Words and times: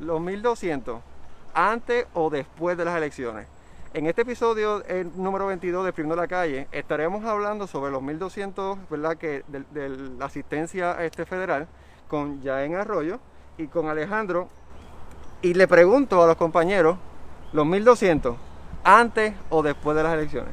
los 0.00 0.20
1200, 0.20 1.00
antes 1.54 2.06
o 2.14 2.30
después 2.30 2.76
de 2.76 2.84
las 2.84 2.96
elecciones. 2.96 3.46
En 3.94 4.06
este 4.06 4.22
episodio 4.22 4.84
el 4.86 5.10
número 5.16 5.46
22 5.46 5.84
de 5.84 5.92
Primo 5.92 6.10
de 6.10 6.22
la 6.22 6.26
Calle 6.26 6.66
estaremos 6.72 7.24
hablando 7.24 7.68
sobre 7.68 7.92
los 7.92 8.02
1200, 8.02 8.90
¿verdad? 8.90 9.16
Que 9.16 9.44
de, 9.46 9.88
la 10.18 10.24
asistencia 10.24 11.04
este 11.04 11.24
federal 11.24 11.68
con 12.08 12.42
Jaén 12.42 12.74
Arroyo 12.74 13.20
y 13.56 13.68
con 13.68 13.88
Alejandro. 13.88 14.48
Y 15.42 15.54
le 15.54 15.68
pregunto 15.68 16.20
a 16.22 16.26
los 16.26 16.36
compañeros, 16.36 16.96
los 17.52 17.64
1200, 17.64 18.36
antes 18.82 19.34
o 19.50 19.62
después 19.62 19.96
de 19.96 20.02
las 20.02 20.14
elecciones. 20.14 20.52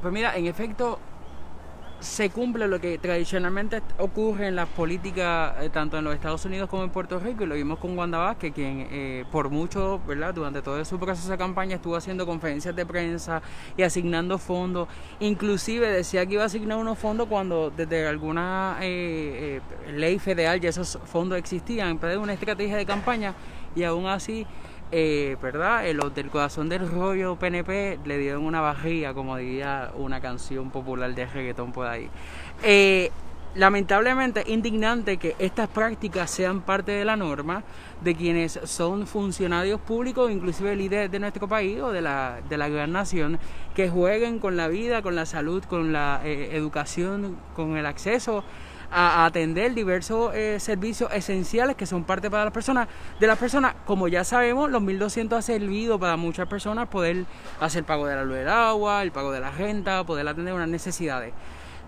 Pues 0.00 0.12
mira, 0.12 0.36
en 0.36 0.46
efecto, 0.46 1.00
se 2.00 2.30
cumple 2.30 2.68
lo 2.68 2.80
que 2.80 2.98
tradicionalmente 2.98 3.82
ocurre 3.98 4.48
en 4.48 4.56
las 4.56 4.68
políticas 4.68 5.54
eh, 5.60 5.70
tanto 5.70 5.98
en 5.98 6.04
los 6.04 6.14
Estados 6.14 6.44
Unidos 6.44 6.68
como 6.68 6.84
en 6.84 6.90
Puerto 6.90 7.18
Rico 7.18 7.44
y 7.44 7.46
lo 7.46 7.54
vimos 7.54 7.78
con 7.78 7.96
Wanda 7.96 8.18
Vázquez 8.18 8.52
quien 8.52 8.86
eh, 8.90 9.24
por 9.32 9.48
mucho, 9.48 10.00
¿verdad? 10.06 10.34
Durante 10.34 10.60
todo 10.62 10.84
su 10.84 10.98
proceso 10.98 11.30
de 11.30 11.38
campaña 11.38 11.76
estuvo 11.76 11.96
haciendo 11.96 12.26
conferencias 12.26 12.76
de 12.76 12.84
prensa 12.84 13.40
y 13.76 13.82
asignando 13.82 14.38
fondos, 14.38 14.88
inclusive 15.20 15.90
decía 15.90 16.26
que 16.26 16.34
iba 16.34 16.42
a 16.42 16.46
asignar 16.46 16.78
unos 16.78 16.98
fondos 16.98 17.28
cuando 17.28 17.70
desde 17.70 18.06
alguna 18.06 18.76
eh, 18.82 19.60
ley 19.94 20.18
federal 20.18 20.60
ya 20.60 20.68
esos 20.68 20.98
fondos 21.04 21.38
existían, 21.38 21.98
pero 21.98 22.20
una 22.20 22.34
estrategia 22.34 22.76
de 22.76 22.84
campaña 22.84 23.34
y 23.74 23.84
aún 23.84 24.06
así 24.06 24.46
eh, 24.92 25.36
¿verdad? 25.42 25.84
Los 25.92 26.14
del 26.14 26.30
corazón 26.30 26.68
del 26.68 26.88
rollo 26.88 27.36
PNP 27.36 27.98
le 28.04 28.18
dieron 28.18 28.44
una 28.44 28.60
barriga, 28.60 29.14
como 29.14 29.36
diría 29.36 29.90
una 29.96 30.20
canción 30.20 30.70
popular 30.70 31.14
de 31.14 31.26
reggaetón 31.26 31.72
por 31.72 31.86
ahí. 31.86 32.08
Eh, 32.62 33.10
lamentablemente, 33.56 34.44
indignante 34.46 35.16
que 35.16 35.34
estas 35.38 35.68
prácticas 35.68 36.30
sean 36.30 36.60
parte 36.60 36.92
de 36.92 37.04
la 37.04 37.16
norma 37.16 37.64
de 38.02 38.14
quienes 38.14 38.60
son 38.64 39.06
funcionarios 39.06 39.80
públicos, 39.80 40.30
inclusive 40.30 40.76
líderes 40.76 41.10
de 41.10 41.18
nuestro 41.18 41.48
país 41.48 41.80
o 41.80 41.90
de 41.90 42.02
la, 42.02 42.40
de 42.48 42.56
la 42.56 42.68
gran 42.68 42.92
nación, 42.92 43.38
que 43.74 43.88
jueguen 43.88 44.38
con 44.38 44.56
la 44.56 44.68
vida, 44.68 45.02
con 45.02 45.14
la 45.16 45.26
salud, 45.26 45.64
con 45.64 45.92
la 45.92 46.20
eh, 46.24 46.50
educación, 46.52 47.36
con 47.54 47.76
el 47.76 47.86
acceso 47.86 48.44
a, 48.90 49.24
atender 49.24 49.74
diversos 49.74 50.34
eh, 50.34 50.58
servicios 50.60 51.12
esenciales 51.12 51.76
que 51.76 51.86
son 51.86 52.04
parte 52.04 52.30
para 52.30 52.44
las 52.44 52.52
personas. 52.52 52.88
De 53.20 53.26
las 53.26 53.38
personas, 53.38 53.74
como 53.86 54.08
ya 54.08 54.24
sabemos, 54.24 54.70
los 54.70 54.82
1.200 54.82 55.36
ha 55.36 55.42
servido 55.42 55.98
para 55.98 56.16
muchas 56.16 56.48
personas 56.48 56.88
poder 56.88 57.24
hacer 57.60 57.84
pago 57.84 58.06
de 58.06 58.16
la 58.16 58.24
luz 58.24 58.36
del 58.36 58.48
agua, 58.48 59.02
el 59.02 59.12
pago 59.12 59.32
de 59.32 59.40
la 59.40 59.50
renta, 59.50 60.04
poder 60.04 60.26
atender 60.28 60.54
unas 60.54 60.68
necesidades. 60.68 61.32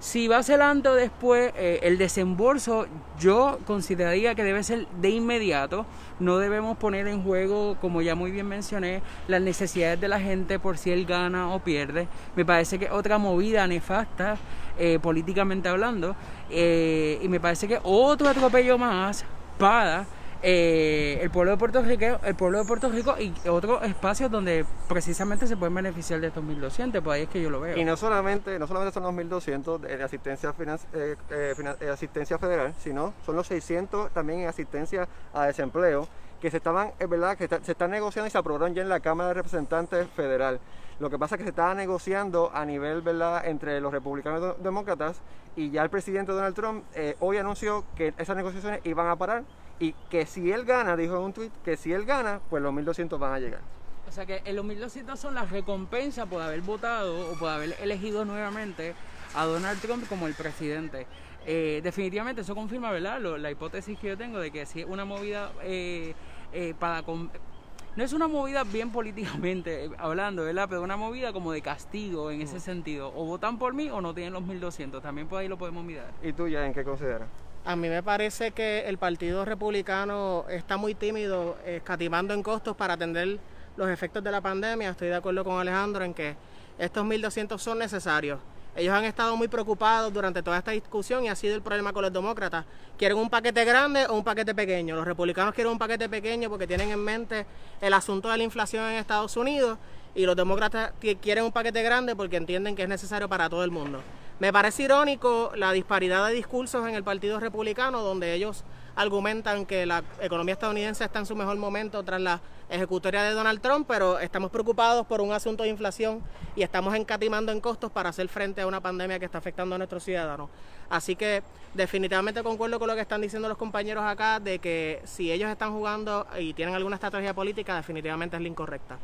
Si 0.01 0.29
va 0.29 0.39
a 0.39 0.43
o 0.43 0.95
después, 0.95 1.53
eh, 1.57 1.81
el 1.83 1.99
desembolso 1.99 2.87
yo 3.19 3.59
consideraría 3.67 4.37
que 4.37 4.45
debe 4.45 4.63
ser 4.63 4.87
de 5.01 5.11
inmediato. 5.11 5.87
No 6.21 6.39
debemos 6.39 6.77
poner 6.77 7.09
en 7.09 7.25
juego, 7.25 7.77
como 7.81 8.01
ya 8.01 8.15
muy 8.15 8.31
bien 8.31 8.47
mencioné, 8.47 9.03
las 9.27 9.43
necesidades 9.43 10.01
de 10.01 10.07
la 10.07 10.21
gente 10.21 10.61
por 10.61 10.79
si 10.79 10.93
él 10.93 11.05
gana 11.05 11.53
o 11.53 11.59
pierde. 11.59 12.07
Me 12.37 12.45
parece 12.45 12.79
que 12.79 12.91
otra 12.91 13.19
movida 13.19 13.67
nefasta, 13.67 14.37
eh, 14.79 15.01
políticamente 15.03 15.69
hablando, 15.69 16.15
eh, 16.49 17.19
y 17.21 17.29
me 17.29 17.41
parece 17.41 17.67
que 17.67 17.81
otro 17.83 18.29
atropello 18.29 18.79
más 18.79 19.25
para 19.59 20.07
eh, 20.41 21.19
el 21.21 21.31
pueblo 21.31 21.51
de 21.51 21.57
Puerto 21.57 21.83
Rico, 21.83 22.21
el 22.23 22.35
pueblo 22.37 22.59
de 22.59 22.65
Puerto 22.65 22.89
Rico 22.89 23.17
y 23.19 23.33
otros 23.49 23.83
espacios 23.83 24.31
donde 24.31 24.65
precisamente 24.89 25.49
se 25.49 25.57
pueden 25.57 25.75
beneficiar 25.75 26.21
de 26.21 26.29
estos 26.29 26.45
1200, 26.45 27.03
pues 27.03 27.17
ahí 27.17 27.23
es 27.23 27.29
que 27.29 27.43
yo 27.43 27.51
lo 27.51 27.61
veo. 27.61 27.77
Y 27.77 27.85
no 27.85 27.97
solamente, 27.97 28.57
no 28.59 28.67
solamente 28.69 28.95
son 28.95 29.03
los 29.03 29.13
1200 29.13 29.83
de 29.83 30.03
asistencia, 30.03 30.55
eh, 30.93 31.17
eh, 31.31 31.89
asistencia 31.93 32.39
federal, 32.39 32.73
sino 32.79 33.15
son 33.27 33.35
los 33.35 33.49
600 33.49 34.13
también 34.13 34.41
en 34.41 34.49
asistencia 34.49 35.09
a 35.35 35.47
desempleo 35.47 36.07
que 36.41 36.53
se 36.53 36.59
estaban, 36.59 36.93
es 37.01 37.09
verdad, 37.09 37.37
que 37.37 37.49
se 37.49 37.73
están 37.73 37.91
negociando 37.91 38.29
y 38.29 38.31
se 38.31 38.39
aprobaron 38.39 38.73
ya 38.73 38.83
en 38.83 38.89
la 38.89 39.01
Cámara 39.01 39.31
de 39.31 39.35
Representantes 39.35 40.07
Federal. 40.11 40.61
Lo 41.01 41.11
que 41.11 41.19
pasa 41.19 41.35
es 41.35 41.39
que 41.39 41.45
se 41.45 41.51
estaba 41.51 41.75
negociando 41.75 42.53
a 42.55 42.65
nivel, 42.65 43.03
¿verdad?, 43.03 43.45
entre 43.45 43.81
los 43.81 43.93
republicanos 43.93 44.55
y 44.57 44.63
demócratas 44.63 45.21
y 45.57 45.71
ya 45.71 45.83
el 45.83 45.91
presidente 45.91 46.31
Donald 46.31 46.55
Trump 46.55 46.85
hoy 47.19 47.39
anunció 47.39 47.85
que 47.97 48.15
esas 48.19 48.37
negociaciones 48.37 48.81
iban 48.85 49.09
a 49.09 49.17
parar 49.17 49.43
y 49.81 49.93
que 50.11 50.27
si 50.27 50.51
él 50.51 50.65
gana, 50.65 50.97
dijo 50.97 51.17
en 51.17 51.23
un 51.23 51.33
tweet, 51.33 51.51
que 51.65 51.77
si 51.77 51.93
él 51.93 52.05
gana, 52.05 52.41
pues 52.51 52.63
los 52.63 52.73
1200 52.73 53.19
van 53.19 53.33
a 53.33 53.39
llegar. 53.39 53.61
O 54.09 54.13
sea 54.13 54.25
que 54.25 54.43
los 54.53 54.65
1200 54.65 55.19
son 55.19 55.35
las 55.35 55.51
recompensas 55.51 56.27
por 56.27 56.41
haber 56.41 56.63
votado 56.63 57.31
o 57.31 57.39
por 57.39 57.51
haber 57.51 57.77
elegido 57.81 58.25
nuevamente 58.25 58.95
a 59.35 59.45
Donald 59.45 59.81
Trump 59.81 60.09
como 60.09 60.27
el 60.27 60.35
presidente. 60.35 61.07
Eh, 61.47 61.81
definitivamente 61.83 62.41
eso 62.41 62.55
confirma, 62.55 62.91
¿verdad? 62.91 63.21
la 63.21 63.51
hipótesis 63.51 63.99
que 63.99 64.09
yo 64.09 64.19
tengo 64.19 64.39
de 64.39 64.51
que 64.51 64.67
si 64.67 64.81
es 64.81 64.87
una 64.87 65.05
movida 65.05 65.53
eh, 65.63 66.15
eh, 66.53 66.75
para... 66.79 67.03
no 67.03 68.05
es 68.05 68.13
una 68.13 68.29
movida 68.29 68.65
bien 68.65 68.91
políticamente 68.93 69.91
hablando, 69.99 70.45
¿verdad? 70.45 70.67
Pero 70.69 70.83
una 70.83 70.97
movida 70.97 71.33
como 71.33 71.53
de 71.53 71.61
castigo 71.61 72.31
en 72.31 72.41
ese 72.41 72.61
sentido. 72.61 73.13
O 73.15 73.27
votan 73.27 73.59
por 73.59 73.75
mí 73.75 73.91
o 73.91 74.01
no 74.01 74.15
tienen 74.15 74.33
los 74.33 74.43
1200. 74.43 75.03
También 75.03 75.29
por 75.29 75.41
ahí 75.41 75.49
lo 75.49 75.59
podemos 75.59 75.85
mirar. 75.85 76.13
¿Y 76.23 76.33
tú 76.33 76.49
ya 76.49 76.65
en 76.65 76.73
qué 76.73 76.83
consideras? 76.83 77.29
A 77.69 77.77
mí 77.77 77.91
me 77.91 78.03
parece 78.03 78.53
que 78.53 78.89
el 78.89 78.97
Partido 78.97 79.45
Republicano 79.45 80.47
está 80.49 80.79
muy 80.79 80.95
tímido, 80.95 81.59
escatimando 81.67 82.33
en 82.33 82.43
costos 82.43 82.75
para 82.75 82.95
atender 82.95 83.39
los 83.77 83.91
efectos 83.91 84.25
de 84.25 84.31
la 84.31 84.41
pandemia. 84.41 84.89
Estoy 84.89 85.09
de 85.09 85.17
acuerdo 85.17 85.45
con 85.45 85.61
Alejandro 85.61 86.03
en 86.03 86.15
que 86.15 86.35
estos 86.79 87.05
1.200 87.05 87.59
son 87.59 87.79
necesarios. 87.79 88.41
Ellos 88.75 88.95
han 88.95 89.05
estado 89.05 89.37
muy 89.37 89.49
preocupados 89.49 90.11
durante 90.15 90.43
toda 90.43 90.57
esta 90.57 90.71
discusión 90.71 91.25
y 91.25 91.29
ha 91.29 91.37
sido 91.37 91.57
el 91.57 91.61
problema 91.61 91.93
con 91.93 92.01
los 92.01 92.11
demócratas. 92.11 92.65
¿Quieren 92.97 93.19
un 93.19 93.29
paquete 93.29 93.63
grande 93.67 94.07
o 94.07 94.15
un 94.15 94.25
paquete 94.25 94.55
pequeño? 94.55 94.97
Los 94.97 95.05
republicanos 95.05 95.53
quieren 95.53 95.71
un 95.71 95.79
paquete 95.79 96.09
pequeño 96.09 96.49
porque 96.49 96.67
tienen 96.67 96.89
en 96.89 97.05
mente 97.05 97.45
el 97.83 97.93
asunto 97.93 98.31
de 98.31 98.39
la 98.39 98.45
inflación 98.45 98.85
en 98.85 98.95
Estados 98.95 99.37
Unidos 99.37 99.77
y 100.15 100.25
los 100.25 100.37
demócratas 100.37 100.93
quieren 101.21 101.45
un 101.45 101.53
paquete 101.53 101.83
grande 101.83 102.17
porque 102.17 102.39
entienden 102.39 102.75
que 102.75 102.85
es 102.85 102.89
necesario 102.89 103.29
para 103.29 103.51
todo 103.51 103.63
el 103.63 103.71
mundo. 103.71 104.01
Me 104.41 104.53
parece 104.53 104.85
irónico 104.85 105.51
la 105.57 105.73
disparidad 105.73 106.29
de 106.29 106.35
discursos 106.35 106.89
en 106.89 106.95
el 106.95 107.03
Partido 107.03 107.41
Republicano, 107.41 108.03
donde 108.03 108.35
ellos 108.35 108.63
argumentan 108.95 109.67
que 109.67 109.85
la 109.85 110.05
economía 110.21 110.53
estadounidense 110.53 111.05
está 111.05 111.19
en 111.19 111.27
su 111.27 111.35
mejor 111.35 111.57
momento 111.57 112.05
tras 112.05 112.21
la 112.21 112.41
ejecutoria 112.71 113.25
de 113.25 113.33
Donald 113.33 113.61
Trump, 113.61 113.87
pero 113.89 114.21
estamos 114.21 114.53
preocupados 114.53 115.05
por 115.09 115.21
un 115.21 115.33
asunto 115.33 115.65
de 115.65 115.71
inflación 115.71 116.23
y 116.55 116.63
estamos 116.63 116.95
encatimando 116.95 117.51
en 117.51 117.61
costos 117.61 117.91
para 117.91 118.11
hacer 118.11 118.29
frente 118.29 118.61
a 118.61 118.69
una 118.69 118.81
pandemia 118.81 119.19
que 119.19 119.25
está 119.25 119.39
afectando 119.39 119.75
a 119.75 119.79
nuestros 119.79 120.05
ciudadanos. 120.05 120.51
Así 120.89 121.17
que 121.17 121.43
definitivamente 121.75 122.41
concuerdo 122.45 122.79
con 122.79 122.87
lo 122.87 122.95
que 122.95 123.01
están 123.01 123.21
diciendo 123.21 123.49
los 123.49 123.59
compañeros 123.59 124.05
acá, 124.05 124.39
de 124.39 124.61
que 124.61 125.03
si 125.05 125.33
ellos 125.33 125.51
están 125.51 125.73
jugando 125.73 126.29
y 126.39 126.55
tienen 126.55 126.77
alguna 126.77 126.95
estrategia 126.95 127.35
política, 127.35 127.75
definitivamente 127.75 128.37
es 128.37 128.43
la 128.43 128.49
incorrecta. 128.49 128.99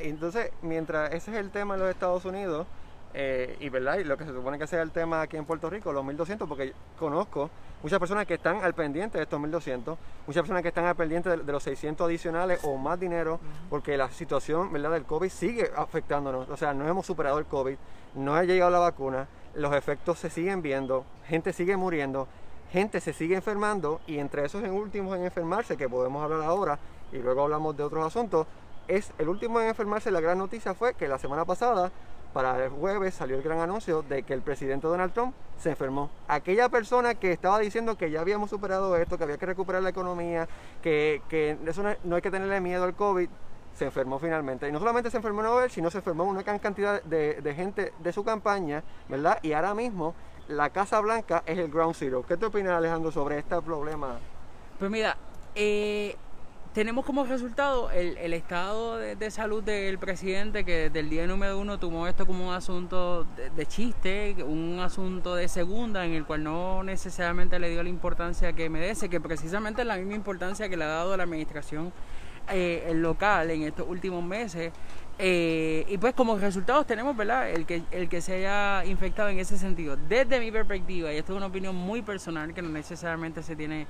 entonces, 0.00 0.52
mientras 0.62 1.12
ese 1.12 1.32
es 1.32 1.36
el 1.36 1.50
tema 1.50 1.74
en 1.74 1.80
los 1.80 1.90
Estados 1.90 2.24
Unidos, 2.24 2.66
eh, 3.12 3.56
y 3.58 3.68
verdad 3.68 3.98
y 3.98 4.04
lo 4.04 4.16
que 4.16 4.24
se 4.24 4.32
supone 4.32 4.58
que 4.58 4.66
sea 4.66 4.82
el 4.82 4.92
tema 4.92 5.22
aquí 5.22 5.36
en 5.36 5.44
Puerto 5.44 5.68
Rico, 5.68 5.92
los 5.92 6.04
1200, 6.04 6.48
porque 6.48 6.72
conozco 6.98 7.50
muchas 7.82 7.98
personas 7.98 8.26
que 8.26 8.34
están 8.34 8.62
al 8.62 8.74
pendiente 8.74 9.18
de 9.18 9.24
estos 9.24 9.40
1200, 9.40 9.98
muchas 10.26 10.42
personas 10.42 10.62
que 10.62 10.68
están 10.68 10.84
al 10.84 10.94
pendiente 10.94 11.36
de, 11.36 11.52
los 11.52 11.62
600 11.62 12.06
adicionales 12.06 12.60
o 12.62 12.76
más 12.76 13.00
dinero, 13.00 13.40
porque 13.68 13.96
la 13.96 14.10
situación 14.10 14.72
¿verdad? 14.72 14.92
del 14.92 15.04
COVID 15.04 15.28
sigue 15.28 15.70
afectándonos. 15.76 16.48
O 16.48 16.56
sea, 16.56 16.72
no 16.72 16.86
hemos 16.86 17.04
superado 17.04 17.38
el 17.38 17.46
COVID, 17.46 17.76
no 18.14 18.34
ha 18.34 18.44
llegado 18.44 18.70
la 18.70 18.78
vacuna, 18.78 19.26
los 19.54 19.74
efectos 19.74 20.18
se 20.18 20.30
siguen 20.30 20.62
viendo, 20.62 21.04
gente 21.26 21.52
sigue 21.52 21.76
muriendo, 21.76 22.28
gente 22.70 23.00
se 23.00 23.12
sigue 23.12 23.34
enfermando 23.34 24.00
y 24.06 24.18
entre 24.18 24.44
esos 24.44 24.62
en 24.62 24.70
últimos 24.70 25.16
en 25.16 25.24
enfermarse, 25.24 25.76
que 25.76 25.88
podemos 25.88 26.22
hablar 26.22 26.42
ahora 26.42 26.78
y 27.12 27.18
luego 27.18 27.42
hablamos 27.42 27.76
de 27.76 27.82
otros 27.82 28.06
asuntos, 28.06 28.46
es 28.86 29.12
el 29.18 29.28
último 29.28 29.60
en 29.60 29.68
enfermarse. 29.68 30.10
La 30.10 30.20
gran 30.20 30.38
noticia 30.38 30.74
fue 30.74 30.94
que 30.94 31.08
la 31.08 31.18
semana 31.18 31.44
pasada 31.44 31.90
para 32.32 32.64
el 32.64 32.70
jueves 32.70 33.14
salió 33.14 33.36
el 33.36 33.42
gran 33.42 33.58
anuncio 33.58 34.02
de 34.02 34.22
que 34.22 34.34
el 34.34 34.42
presidente 34.42 34.86
Donald 34.86 35.12
Trump 35.12 35.34
se 35.58 35.70
enfermó. 35.70 36.10
Aquella 36.28 36.68
persona 36.68 37.14
que 37.14 37.32
estaba 37.32 37.58
diciendo 37.58 37.96
que 37.96 38.10
ya 38.10 38.20
habíamos 38.20 38.50
superado 38.50 38.96
esto, 38.96 39.18
que 39.18 39.24
había 39.24 39.36
que 39.36 39.46
recuperar 39.46 39.82
la 39.82 39.90
economía, 39.90 40.48
que, 40.82 41.22
eso 41.66 41.82
no, 42.04 42.16
hay 42.16 42.22
que 42.22 42.30
tenerle 42.30 42.60
miedo 42.60 42.84
al 42.84 42.94
COVID, 42.94 43.28
se 43.74 43.84
enfermó 43.84 44.18
finalmente. 44.18 44.68
Y 44.68 44.72
no 44.72 44.78
solamente 44.78 45.10
se 45.10 45.16
enfermó 45.16 45.42
Nobel, 45.42 45.70
sino 45.70 45.90
se 45.90 45.98
enfermó 45.98 46.24
una 46.24 46.42
gran 46.42 46.58
cantidad 46.58 47.02
de, 47.02 47.40
de, 47.40 47.54
gente 47.54 47.92
de 47.98 48.12
su 48.12 48.24
campaña, 48.24 48.82
¿verdad? 49.08 49.38
Y 49.42 49.52
ahora 49.52 49.74
mismo 49.74 50.14
la 50.48 50.70
Casa 50.70 51.00
Blanca 51.00 51.42
es 51.46 51.58
el 51.58 51.70
ground 51.70 51.94
zero. 51.94 52.24
¿Qué 52.26 52.36
te 52.36 52.46
opinas, 52.46 52.72
Alejandro, 52.72 53.12
sobre 53.12 53.38
este 53.38 53.60
problema? 53.62 54.18
Pues 54.78 54.90
mira, 54.90 55.16
eh, 55.54 56.16
tenemos 56.72 57.04
como 57.04 57.24
resultado 57.24 57.90
el, 57.90 58.16
el 58.18 58.32
estado 58.32 58.96
de, 58.96 59.30
salud 59.30 59.62
del 59.62 59.98
presidente 59.98 60.64
que 60.64 60.88
desde 60.88 61.00
el 61.00 61.10
día 61.10 61.26
número 61.26 61.58
uno 61.58 61.78
tomó 61.78 62.06
esto 62.06 62.26
como 62.26 62.48
un 62.48 62.54
asunto 62.54 63.26
de, 63.56 63.66
chiste, 63.66 64.36
un 64.44 64.78
asunto 64.80 65.34
de 65.34 65.48
segunda 65.48 66.04
en 66.04 66.12
el 66.12 66.24
cual 66.24 66.44
no 66.44 66.84
necesariamente 66.84 67.58
le 67.58 67.70
dio 67.70 67.82
la 67.82 67.88
importancia 67.88 68.52
que 68.52 68.70
merece, 68.70 69.08
que 69.08 69.20
precisamente 69.20 69.82
es 69.82 69.86
la 69.86 69.96
misma 69.96 70.14
importancia 70.14 70.68
que 70.68 70.76
le 70.76 70.84
ha 70.84 70.88
dado 70.88 71.16
la 71.16 71.24
administración 71.24 71.92
eh, 72.48 72.92
local 72.94 73.50
en 73.50 73.62
estos 73.62 73.88
últimos 73.88 74.22
meses. 74.22 74.72
Eh, 75.18 75.84
y 75.88 75.98
pues 75.98 76.14
como 76.14 76.38
resultados 76.38 76.86
tenemos, 76.86 77.14
¿verdad? 77.16 77.50
El 77.50 77.66
que, 77.66 77.82
el 77.90 78.08
que 78.08 78.20
se 78.20 78.34
haya 78.36 78.84
infectado 78.86 79.28
en 79.28 79.38
ese 79.38 79.58
sentido. 79.58 79.96
Desde 79.96 80.40
mi 80.40 80.50
perspectiva, 80.50 81.12
y 81.12 81.16
esto 81.16 81.32
es 81.32 81.36
una 81.36 81.46
opinión 81.46 81.74
muy 81.74 82.00
personal 82.00 82.54
que 82.54 82.62
no 82.62 82.70
necesariamente 82.70 83.42
se 83.42 83.54
tiene 83.54 83.86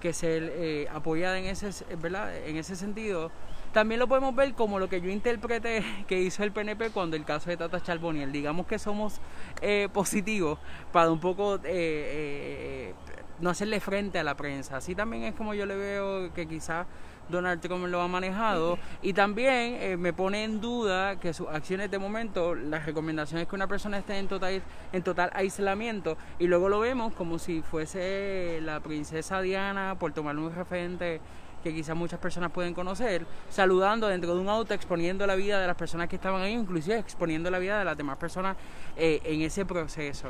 que 0.00 0.12
ser 0.12 0.52
eh, 0.56 0.88
apoyada 0.92 1.38
en 1.38 1.44
ese, 1.46 1.70
¿verdad? 1.96 2.36
en 2.46 2.56
ese 2.56 2.76
sentido. 2.76 3.30
También 3.72 4.00
lo 4.00 4.08
podemos 4.08 4.34
ver 4.34 4.54
como 4.54 4.80
lo 4.80 4.88
que 4.88 5.00
yo 5.00 5.10
interpreté 5.10 5.84
que 6.08 6.20
hizo 6.20 6.42
el 6.42 6.52
PNP 6.52 6.90
cuando 6.90 7.16
el 7.16 7.24
caso 7.24 7.50
de 7.50 7.56
Tata 7.56 7.80
Charboniel. 7.80 8.32
Digamos 8.32 8.66
que 8.66 8.78
somos 8.78 9.20
eh, 9.62 9.88
positivos 9.92 10.58
para 10.92 11.10
un 11.10 11.20
poco 11.20 11.56
eh, 11.56 11.60
eh, 11.64 12.94
no 13.38 13.50
hacerle 13.50 13.78
frente 13.78 14.18
a 14.18 14.24
la 14.24 14.36
prensa. 14.36 14.78
Así 14.78 14.94
también 14.94 15.22
es 15.22 15.34
como 15.34 15.54
yo 15.54 15.66
le 15.66 15.76
veo 15.76 16.32
que 16.34 16.48
quizás 16.48 16.86
Donald 17.30 17.60
Trump 17.60 17.86
lo 17.86 18.00
ha 18.00 18.08
manejado 18.08 18.78
y 19.02 19.12
también 19.12 19.76
eh, 19.80 19.96
me 19.96 20.12
pone 20.12 20.44
en 20.44 20.60
duda 20.60 21.18
que 21.18 21.32
sus 21.32 21.48
acciones 21.48 21.90
de 21.90 21.98
momento, 21.98 22.54
las 22.54 22.86
recomendaciones 22.86 23.46
que 23.48 23.54
una 23.54 23.66
persona 23.66 23.98
esté 23.98 24.18
en 24.18 24.28
total, 24.28 24.62
en 24.92 25.02
total 25.02 25.30
aislamiento 25.34 26.16
y 26.38 26.46
luego 26.46 26.68
lo 26.68 26.80
vemos 26.80 27.12
como 27.14 27.38
si 27.38 27.62
fuese 27.62 28.60
la 28.62 28.80
princesa 28.80 29.40
Diana 29.40 29.96
por 29.98 30.12
tomar 30.12 30.36
un 30.36 30.54
referente 30.54 31.20
que 31.62 31.74
quizás 31.74 31.96
muchas 31.96 32.18
personas 32.18 32.50
pueden 32.50 32.74
conocer, 32.74 33.26
saludando 33.48 34.08
dentro 34.08 34.34
de 34.34 34.40
un 34.40 34.48
auto, 34.48 34.74
exponiendo 34.74 35.26
la 35.26 35.34
vida 35.34 35.60
de 35.60 35.66
las 35.66 35.76
personas 35.76 36.08
que 36.08 36.16
estaban 36.16 36.42
ahí, 36.42 36.52
inclusive 36.52 36.98
exponiendo 36.98 37.50
la 37.50 37.58
vida 37.58 37.78
de 37.78 37.84
las 37.84 37.96
demás 37.96 38.16
personas 38.16 38.56
eh, 38.96 39.20
en 39.24 39.42
ese 39.42 39.64
proceso. 39.66 40.28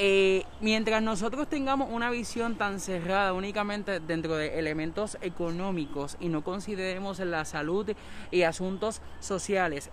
Eh, 0.00 0.44
mientras 0.60 1.02
nosotros 1.02 1.48
tengamos 1.48 1.88
una 1.90 2.08
visión 2.08 2.54
tan 2.54 2.78
cerrada 2.78 3.32
únicamente 3.32 3.98
dentro 3.98 4.36
de 4.36 4.56
elementos 4.56 5.18
económicos 5.22 6.16
y 6.20 6.28
no 6.28 6.44
consideremos 6.44 7.18
la 7.18 7.44
salud 7.44 7.90
y 8.30 8.42
asuntos 8.42 9.02
sociales 9.18 9.90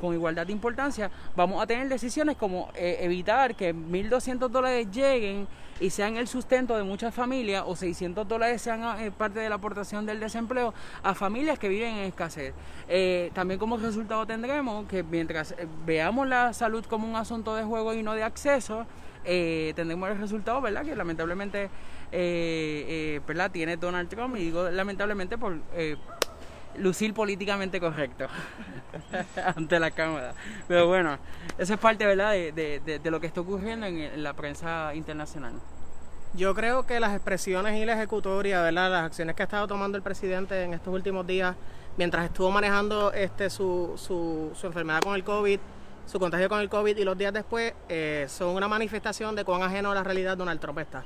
con 0.00 0.14
igualdad 0.14 0.46
de 0.46 0.52
importancia, 0.52 1.10
vamos 1.34 1.60
a 1.60 1.66
tener 1.66 1.88
decisiones 1.88 2.36
como 2.36 2.70
eh, 2.76 2.98
evitar 3.00 3.56
que 3.56 3.74
1.200 3.74 4.48
dólares 4.48 4.86
lleguen 4.92 5.48
y 5.80 5.90
sean 5.90 6.16
el 6.18 6.28
sustento 6.28 6.76
de 6.76 6.84
muchas 6.84 7.12
familias 7.12 7.64
o 7.66 7.74
600 7.74 8.28
dólares 8.28 8.62
sean 8.62 9.00
eh, 9.00 9.10
parte 9.10 9.40
de 9.40 9.48
la 9.48 9.56
aportación 9.56 10.06
del 10.06 10.20
desempleo 10.20 10.72
a 11.02 11.16
familias 11.16 11.58
que 11.58 11.68
viven 11.68 11.96
en 11.96 12.04
escasez. 12.04 12.54
también 13.34 13.58
como 13.58 13.76
resultado 13.76 14.24
tendremos 14.24 14.86
que 14.86 15.02
mientras 15.02 15.56
veamos 15.84 16.28
la 16.28 16.52
salud 16.52 16.84
como 16.84 17.08
un 17.08 17.16
asunto 17.16 17.56
de 17.56 17.64
juego 17.64 17.92
y 17.92 18.04
no 18.04 18.14
de 18.14 18.22
acceso, 18.22 18.86
eh, 19.24 19.72
tendremos 19.76 20.10
el 20.10 20.18
resultado, 20.18 20.60
¿verdad? 20.60 20.84
Que 20.84 20.96
lamentablemente, 20.96 21.70
eh, 22.12 23.20
eh, 23.26 23.48
Tiene 23.52 23.76
Donald 23.76 24.08
Trump, 24.08 24.36
y 24.36 24.40
digo 24.40 24.70
lamentablemente 24.70 25.38
por 25.38 25.58
eh, 25.74 25.96
lucir 26.76 27.14
políticamente 27.14 27.80
correcto 27.80 28.26
ante 29.56 29.78
la 29.78 29.90
Cámara. 29.90 30.34
Pero 30.68 30.86
bueno, 30.86 31.18
eso 31.58 31.74
es 31.74 31.80
parte, 31.80 32.06
¿verdad?, 32.06 32.32
de, 32.32 33.00
lo 33.04 33.20
que 33.20 33.26
está 33.26 33.40
ocurriendo 33.40 33.86
en, 33.86 34.22
la 34.22 34.34
prensa 34.34 34.94
internacional. 34.94 35.54
Yo 36.34 36.54
creo 36.54 36.86
que 36.86 36.98
las 36.98 37.14
expresiones 37.14 37.76
y 37.76 37.84
la 37.84 37.92
ejecutoria, 37.92 38.62
¿verdad? 38.62 38.90
Las 38.90 39.04
acciones 39.04 39.36
que 39.36 39.42
ha 39.42 39.44
estado 39.44 39.66
tomando 39.68 39.98
el 39.98 40.02
presidente 40.02 40.62
en 40.62 40.72
estos 40.72 40.92
últimos 40.94 41.26
días, 41.26 41.54
mientras 41.98 42.24
estuvo 42.24 42.50
manejando 42.50 43.12
este 43.12 43.50
su, 43.50 43.92
su, 43.96 44.50
su 44.54 44.66
enfermedad 44.66 45.00
con 45.02 45.14
el 45.14 45.24
COVID, 45.24 45.60
su 46.06 46.18
contagio 46.18 46.48
con 46.48 46.60
el 46.60 46.68
COVID 46.68 46.96
y 46.96 47.04
los 47.04 47.16
días 47.16 47.32
después 47.32 47.74
eh, 47.88 48.26
son 48.28 48.54
una 48.56 48.68
manifestación 48.68 49.34
de 49.34 49.44
cuán 49.44 49.62
ajeno 49.62 49.92
a 49.92 49.94
la 49.94 50.02
realidad 50.02 50.36
Donald 50.36 50.60
Trump 50.60 50.78
está. 50.78 51.04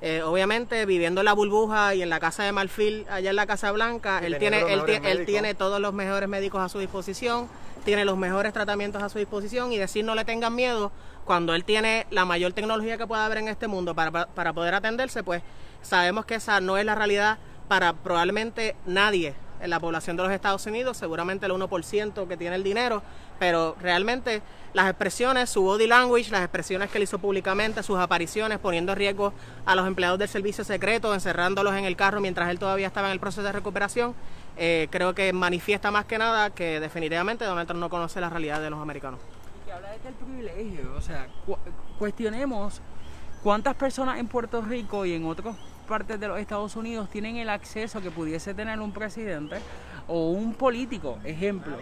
Eh, 0.00 0.22
obviamente, 0.22 0.86
viviendo 0.86 1.22
en 1.22 1.24
la 1.24 1.32
burbuja 1.32 1.94
y 1.94 2.02
en 2.02 2.08
la 2.08 2.20
casa 2.20 2.44
de 2.44 2.52
Marfil, 2.52 3.04
allá 3.10 3.30
en 3.30 3.36
la 3.36 3.46
Casa 3.46 3.72
Blanca, 3.72 4.20
él 4.20 4.38
tiene, 4.38 4.60
él, 4.72 4.82
él 4.86 5.26
tiene 5.26 5.54
todos 5.54 5.80
los 5.80 5.92
mejores 5.92 6.28
médicos 6.28 6.60
a 6.60 6.68
su 6.68 6.78
disposición, 6.78 7.48
tiene 7.84 8.04
los 8.04 8.16
mejores 8.16 8.52
tratamientos 8.52 9.02
a 9.02 9.08
su 9.08 9.18
disposición 9.18 9.72
y 9.72 9.78
decir 9.78 10.04
no 10.04 10.14
le 10.14 10.24
tengan 10.24 10.54
miedo 10.54 10.92
cuando 11.24 11.54
él 11.54 11.64
tiene 11.64 12.06
la 12.10 12.24
mayor 12.24 12.52
tecnología 12.52 12.96
que 12.96 13.06
pueda 13.06 13.26
haber 13.26 13.38
en 13.38 13.48
este 13.48 13.66
mundo 13.66 13.94
para, 13.94 14.26
para 14.26 14.52
poder 14.52 14.74
atenderse, 14.74 15.24
pues 15.24 15.42
sabemos 15.82 16.26
que 16.26 16.36
esa 16.36 16.60
no 16.60 16.78
es 16.78 16.84
la 16.84 16.94
realidad 16.94 17.38
para 17.66 17.92
probablemente 17.92 18.76
nadie 18.86 19.34
en 19.60 19.70
la 19.70 19.80
población 19.80 20.16
de 20.16 20.22
los 20.22 20.32
Estados 20.32 20.66
Unidos, 20.66 20.96
seguramente 20.96 21.46
el 21.46 21.52
1% 21.52 22.28
que 22.28 22.36
tiene 22.36 22.56
el 22.56 22.62
dinero, 22.62 23.02
pero 23.38 23.76
realmente 23.80 24.42
las 24.72 24.88
expresiones, 24.88 25.50
su 25.50 25.62
body 25.62 25.86
language, 25.86 26.30
las 26.30 26.42
expresiones 26.42 26.90
que 26.90 26.98
él 26.98 27.04
hizo 27.04 27.18
públicamente, 27.18 27.82
sus 27.82 27.98
apariciones, 27.98 28.58
poniendo 28.58 28.92
en 28.92 28.98
riesgo 28.98 29.32
a 29.66 29.74
los 29.74 29.86
empleados 29.86 30.18
del 30.18 30.28
servicio 30.28 30.64
secreto, 30.64 31.14
encerrándolos 31.14 31.74
en 31.74 31.84
el 31.84 31.96
carro 31.96 32.20
mientras 32.20 32.50
él 32.50 32.58
todavía 32.58 32.86
estaba 32.86 33.08
en 33.08 33.12
el 33.12 33.20
proceso 33.20 33.42
de 33.42 33.52
recuperación, 33.52 34.14
eh, 34.56 34.88
creo 34.90 35.14
que 35.14 35.32
manifiesta 35.32 35.90
más 35.90 36.04
que 36.04 36.18
nada 36.18 36.50
que 36.50 36.80
definitivamente 36.80 37.44
Donald 37.44 37.68
Trump 37.68 37.80
no 37.80 37.88
conoce 37.88 38.20
la 38.20 38.28
realidad 38.28 38.60
de 38.60 38.70
los 38.70 38.80
americanos. 38.80 39.20
Que 39.64 39.72
habla 39.72 39.90
de 39.90 39.96
este 39.96 40.12
privilegio, 40.12 40.94
o 40.96 41.00
sea, 41.00 41.28
cuestionemos 41.98 42.80
cuántas 43.42 43.74
personas 43.76 44.18
en 44.18 44.26
Puerto 44.26 44.60
Rico 44.62 45.06
y 45.06 45.14
en 45.14 45.26
otras 45.26 45.56
partes 45.88 46.20
de 46.20 46.28
los 46.28 46.38
Estados 46.38 46.76
Unidos 46.76 47.08
tienen 47.10 47.36
el 47.36 47.48
acceso 47.48 48.00
que 48.00 48.10
pudiese 48.10 48.54
tener 48.54 48.78
un 48.80 48.92
presidente 48.92 49.56
o 50.06 50.30
un 50.30 50.54
político, 50.54 51.18
ejemplo. 51.24 51.76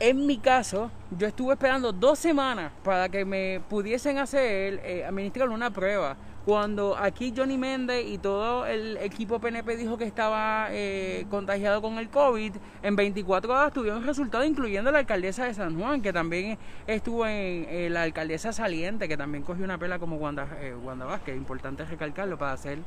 En 0.00 0.26
mi 0.26 0.38
caso, 0.38 0.90
yo 1.16 1.26
estuve 1.26 1.54
esperando 1.54 1.92
dos 1.92 2.18
semanas 2.18 2.72
para 2.84 3.08
que 3.08 3.24
me 3.24 3.60
pudiesen 3.68 4.18
hacer, 4.18 4.80
eh, 4.84 5.04
administrar 5.04 5.48
una 5.48 5.70
prueba 5.70 6.16
cuando 6.44 6.96
aquí 6.96 7.34
Johnny 7.36 7.58
Méndez 7.58 8.04
y 8.06 8.18
todo 8.18 8.66
el 8.66 8.96
equipo 8.98 9.38
PNP 9.38 9.76
dijo 9.76 9.98
que 9.98 10.04
estaba 10.04 10.68
eh, 10.70 11.26
contagiado 11.30 11.82
con 11.82 11.98
el 11.98 12.08
COVID, 12.08 12.54
en 12.82 12.96
24 12.96 13.52
horas 13.52 13.72
tuvieron 13.72 14.04
resultados, 14.06 14.46
incluyendo 14.46 14.90
la 14.90 15.00
alcaldesa 15.00 15.44
de 15.44 15.54
San 15.54 15.78
Juan, 15.78 16.00
que 16.00 16.12
también 16.12 16.58
estuvo 16.86 17.26
en 17.26 17.92
la 17.92 18.02
alcaldesa 18.02 18.52
saliente, 18.52 19.06
que 19.06 19.16
también 19.16 19.44
cogió 19.44 19.64
una 19.64 19.78
pela 19.78 19.98
como 19.98 20.16
Wanda, 20.16 20.48
eh, 20.60 20.74
Wanda 20.74 21.04
Vázquez, 21.04 21.36
importante 21.36 21.84
recalcarlo 21.84 22.38
para 22.38 22.56
ser, 22.56 22.78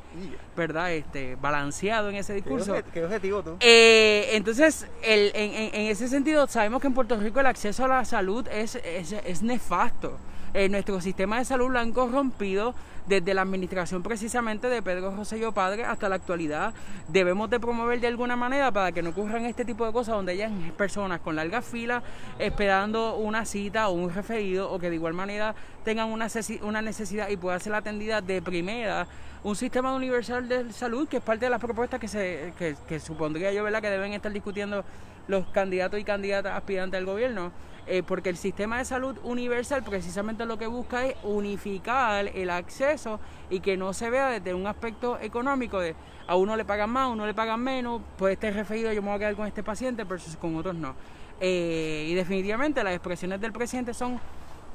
¿verdad?, 0.58 0.92
este, 0.92 1.36
balanceado 1.36 2.10
en 2.10 2.16
ese 2.16 2.34
discurso. 2.34 2.76
¿Qué, 2.92 3.04
objetivo 3.04 3.44
tú? 3.44 3.58
Eh, 3.60 4.30
entonces, 4.32 4.88
el, 5.04 5.32
en, 5.36 5.74
en, 5.74 5.88
ese 5.88 6.08
sentido, 6.08 6.48
sabemos 6.48 6.82
que 6.82 6.88
en 6.88 6.94
Puerto 6.94 7.18
Rico 7.18 7.40
el 7.40 7.46
acceso 7.46 7.86
a 7.86 7.88
la 7.88 8.06
salud 8.14 8.48
es, 8.52 8.76
es, 8.76 9.12
es 9.12 9.42
nefasto. 9.42 10.20
Eh, 10.54 10.70
nuestro 10.70 11.02
sistema 11.02 11.40
de 11.40 11.46
salud 11.46 11.72
lo 11.72 11.80
han 11.80 11.92
corrompido 11.92 12.76
desde 13.08 13.34
la 13.34 13.42
administración 13.42 14.04
precisamente 14.04 14.70
de 14.70 14.84
Pedro 14.84 15.16
Rosselló 15.16 15.52
Padre 15.52 15.84
hasta 15.84 16.10
la 16.10 16.16
actualidad. 16.18 16.76
Debemos 17.08 17.50
de 17.50 17.60
promover 17.60 18.00
de 18.00 18.06
alguna 18.06 18.36
manera 18.36 18.72
para 18.72 18.92
que 18.92 19.02
no 19.02 19.10
ocurran 19.10 19.46
este 19.46 19.66
tipo 19.66 19.84
de 19.84 19.92
cosas 19.92 20.14
donde 20.14 20.34
hayan 20.34 20.74
personas 20.78 21.22
con 21.22 21.36
largas 21.36 21.66
filas 21.66 22.04
esperando 22.38 23.16
una 23.16 23.46
cita 23.46 23.90
o 23.90 23.94
un 23.94 24.14
referido 24.14 24.72
o 24.72 24.78
que 24.78 24.92
de 24.92 24.96
igual 24.98 25.16
manera 25.16 25.56
tengan 25.84 26.12
una, 26.12 26.28
una 26.62 26.84
necesidad 26.84 27.30
y 27.30 27.38
puedan 27.38 27.62
ser 27.62 27.74
atendidas 27.74 28.26
de 28.28 28.44
primera 28.44 29.08
un 29.44 29.56
sistema 29.56 29.94
universal 29.94 30.48
de 30.48 30.72
salud 30.72 31.08
que 31.08 31.18
es 31.18 31.24
parte 31.24 31.46
de 31.46 31.50
las 31.50 31.60
propuestas 31.60 32.00
que 32.00 32.08
se 32.08 32.54
que, 32.58 33.00
supondría 33.00 33.52
yo 33.52 33.64
¿verdad? 33.64 33.82
que 33.82 33.90
deben 33.90 34.14
estar 34.14 34.32
discutiendo 34.32 34.86
los 35.28 35.46
candidatos 35.48 36.00
y 36.00 36.04
candidatas 36.04 36.56
aspirantes 36.56 36.98
al 36.98 37.06
gobierno 37.06 37.52
eh, 37.86 38.02
porque 38.02 38.30
el 38.30 38.38
sistema 38.38 38.78
de 38.78 38.86
salud 38.86 39.18
universal 39.24 39.84
precisamente 39.84 40.46
lo 40.46 40.58
que 40.58 40.68
busca 40.68 41.06
es 41.06 41.16
unificar 41.24 42.28
el 42.28 42.50
acceso 42.50 43.20
y 43.50 43.60
que 43.60 43.76
no 43.76 43.92
se 43.92 44.10
vea 44.10 44.30
desde 44.30 44.54
un 44.54 44.66
aspecto 44.68 45.20
económico 45.20 45.80
de 45.82 45.94
a 46.26 46.38
uno 46.38 46.56
le 46.56 46.64
pagan 46.64 46.90
más, 46.90 47.08
a 47.08 47.10
uno 47.10 47.26
le 47.26 47.34
pagan 47.34 47.60
menos, 47.60 48.02
pues 48.18 48.34
este 48.34 48.52
referido 48.52 48.94
yo 48.94 49.02
me 49.02 49.10
voy 49.10 49.18
a 49.18 49.20
quedar 49.20 49.36
con 49.36 49.46
este 49.46 49.62
paciente, 49.62 50.06
pero 50.06 50.22
con 50.40 50.56
otros 50.56 50.76
no. 50.76 50.96
Eh, 51.42 52.08
y 52.10 52.14
definitivamente 52.14 52.82
las 52.82 52.94
expresiones 52.94 53.42
del 53.42 53.52
presidente 53.52 53.94
son 53.94 54.20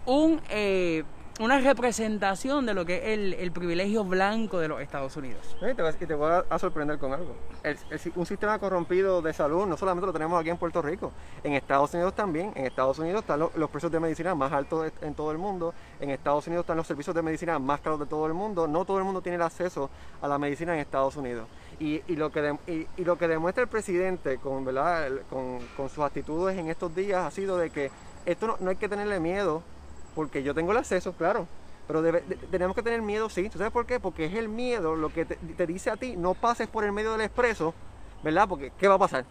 un 0.05 0.41
eh, 0.51 1.05
una 1.39 1.61
representación 1.61 2.67
de 2.67 2.75
lo 2.75 2.85
que 2.85 3.13
es 3.13 3.35
el, 3.39 3.53
privilegio 3.53 4.05
blanco 4.05 4.59
de 4.59 4.69
los 4.69 4.81
Estados 4.81 5.17
Unidos. 5.17 5.57
Y 5.61 6.07
te, 6.07 6.15
voy 6.15 6.43
a, 6.49 6.59
sorprender 6.59 6.99
con 6.99 7.13
algo. 7.13 7.37
un 8.17 8.27
sistema 8.27 8.59
corrompido 8.59 9.23
de 9.23 9.33
salud 9.33 9.67
no 9.67 9.77
solamente 9.77 10.07
lo 10.07 10.13
tenemos 10.13 10.41
aquí 10.41 10.51
en 10.51 10.57
Puerto 10.57 10.83
Rico, 10.83 11.13
en 11.43 11.55
Estados 11.55 11.95
Unidos 11.95 12.15
también. 12.15 12.53
En 12.57 12.67
Estados 12.67 12.99
Unidos 12.99 13.21
están 13.21 13.39
los, 13.39 13.71
precios 13.71 13.93
de 13.93 14.01
medicina 14.01 14.35
más 14.35 14.53
altos 14.53 14.93
en 15.01 15.15
todo 15.15 15.31
el 15.31 15.39
mundo. 15.39 15.75
En 16.01 16.11
Estados 16.11 16.47
Unidos 16.47 16.65
están 16.65 16.77
los 16.77 16.87
servicios 16.87 17.15
de 17.15 17.23
medicina 17.23 17.59
más 17.59 17.81
caros 17.81 18.01
de 18.01 18.07
todo 18.07 18.27
el 18.27 18.35
mundo. 18.35 18.67
No 18.67 18.85
todo 18.85 18.99
el 18.99 19.05
mundo 19.05 19.21
tiene 19.21 19.37
el 19.37 19.43
acceso 19.43 19.91
a 20.21 20.29
la 20.29 20.39
medicina 20.39 20.75
en 20.75 20.81
Estados 20.81 21.17
Unidos. 21.17 21.49
Y, 21.81 22.03
lo, 22.17 22.33
que 22.33 22.57
y, 22.67 23.05
lo 23.05 23.17
que 23.17 23.29
demuestra 23.29 23.63
el 23.63 23.69
presidente 23.69 24.39
con, 24.39 24.65
¿verdad? 24.65 25.09
Con, 25.31 25.61
sus 25.89 26.05
actitudes 26.05 26.59
en 26.59 26.69
estos 26.69 26.95
días 26.95 27.25
ha 27.25 27.31
sido 27.31 27.57
de 27.57 27.71
que 27.71 27.91
esto 28.27 28.49
no, 28.49 28.57
no 28.59 28.71
hay 28.71 28.77
que 28.77 28.89
tenerle 28.89 29.21
miedo 29.21 29.63
porque 30.19 30.43
yo 30.43 30.53
tengo 30.53 30.73
el 30.73 30.79
acceso, 30.79 31.13
claro. 31.13 31.47
Pero 31.87 32.03
tenemos 32.51 32.75
que 32.75 32.83
tener 32.83 33.01
miedo, 33.01 33.31
sí. 33.31 33.49
¿Tú 33.49 33.57
sabes 33.57 33.73
por 33.73 33.87
qué? 33.87 34.01
Porque 34.01 34.25
es 34.25 34.35
el 34.35 34.49
miedo 34.49 34.97
lo 34.97 35.13
que 35.13 35.25
te, 35.25 35.65
dice 35.65 35.91
a 35.91 35.97
ti, 35.97 36.17
no 36.17 36.35
pases 36.35 36.67
por 36.67 36.83
el 36.83 36.91
medio 36.91 37.13
del 37.13 37.21
expreso, 37.21 37.73
¿verdad? 38.25 38.49
Porque, 38.49 38.73
¿qué 38.77 38.89
va 38.89 38.97
a 38.97 38.99
pasar? 38.99 39.25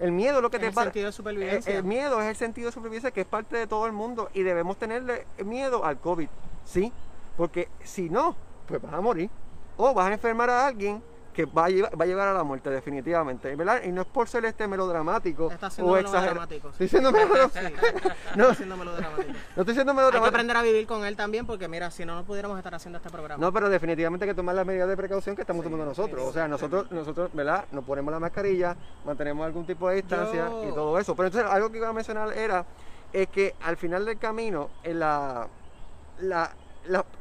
El 0.00 0.10
miedo 0.10 0.38
es 0.38 0.42
lo 0.42 0.50
que 0.50 0.58
te 0.58 0.66
el 0.66 0.74
sentido 0.74 1.06
de 1.06 1.12
supervivencia. 1.12 1.76
El, 1.76 1.84
miedo 1.84 2.20
es 2.20 2.26
el 2.26 2.34
sentido 2.34 2.66
de 2.70 2.72
supervivencia 2.72 3.12
que 3.12 3.20
es 3.20 3.26
parte 3.28 3.56
de 3.56 3.68
todo 3.68 3.86
el 3.86 3.92
mundo 3.92 4.30
y 4.34 4.42
debemos 4.42 4.78
tenerle 4.78 5.28
miedo 5.44 5.84
al 5.84 6.00
COVID, 6.00 6.28
¿sí? 6.64 6.92
Porque 7.36 7.68
si 7.84 8.10
no, 8.10 8.34
pues 8.66 8.82
vas 8.82 8.94
a 8.94 9.00
morir. 9.00 9.30
O 9.76 9.94
vas 9.94 10.10
a 10.10 10.12
enfermar 10.12 10.50
a 10.50 10.66
alguien 10.66 11.00
que 11.32 11.46
va 11.46 11.64
a, 11.64 11.68
llevar, 11.70 11.98
va 11.98 12.04
a 12.04 12.06
llevar 12.06 12.28
a 12.28 12.34
la 12.34 12.42
muerte, 12.44 12.68
definitivamente. 12.70 13.56
¿verdad? 13.56 13.82
Y 13.84 13.92
no 13.92 14.02
es 14.02 14.06
por 14.06 14.28
ser 14.28 14.44
este 14.44 14.68
melodramático 14.68 15.50
Está 15.50 15.68
o 15.82 15.96
exagerado. 15.96 16.10
melodramático, 16.40 16.68
sí. 16.72 16.84
Estoy 16.84 16.88
siendo 16.88 17.12
melodramático. 17.12 17.80
no, 18.36 18.42
Está 18.44 18.54
siendo 18.54 18.76
melodramático. 18.76 19.32
no 19.56 19.62
estoy 19.62 19.74
siendo 19.74 19.92
Hay 19.92 19.96
que 19.96 20.00
melodramático. 20.00 20.26
aprender 20.26 20.56
a 20.56 20.62
vivir 20.62 20.86
con 20.86 21.04
él 21.04 21.16
también 21.16 21.46
porque 21.46 21.68
mira, 21.68 21.90
si 21.90 22.04
no, 22.04 22.14
no 22.14 22.24
pudiéramos 22.24 22.58
estar 22.58 22.74
haciendo 22.74 22.98
este 22.98 23.08
programa. 23.10 23.40
No, 23.40 23.52
pero 23.52 23.68
definitivamente 23.68 24.24
hay 24.24 24.30
que 24.30 24.34
tomar 24.34 24.54
las 24.54 24.66
medidas 24.66 24.88
de 24.88 24.96
precaución 24.96 25.34
que 25.34 25.42
estamos 25.42 25.64
tomando 25.64 25.84
nosotros. 25.86 26.22
O 26.22 26.32
sea, 26.32 26.46
nosotros, 26.48 26.90
nosotros, 26.90 27.30
¿verdad? 27.32 27.64
Nos 27.72 27.84
ponemos 27.84 28.12
la 28.12 28.20
mascarilla, 28.20 28.76
mantenemos 29.04 29.46
algún 29.46 29.64
tipo 29.66 29.88
de 29.88 29.96
distancia 29.96 30.48
Yo- 30.50 30.68
y 30.68 30.74
todo 30.74 30.98
eso. 30.98 31.14
Pero 31.16 31.28
entonces 31.28 31.50
algo 31.50 31.70
que 31.70 31.78
iba 31.78 31.88
a 31.88 31.92
mencionar 31.92 32.32
era 32.36 32.64
es 33.12 33.28
que 33.28 33.54
al 33.62 33.76
final 33.76 34.04
del 34.04 34.18
camino, 34.18 34.68
en 34.82 34.98
la, 34.98 35.48
la, 36.20 36.50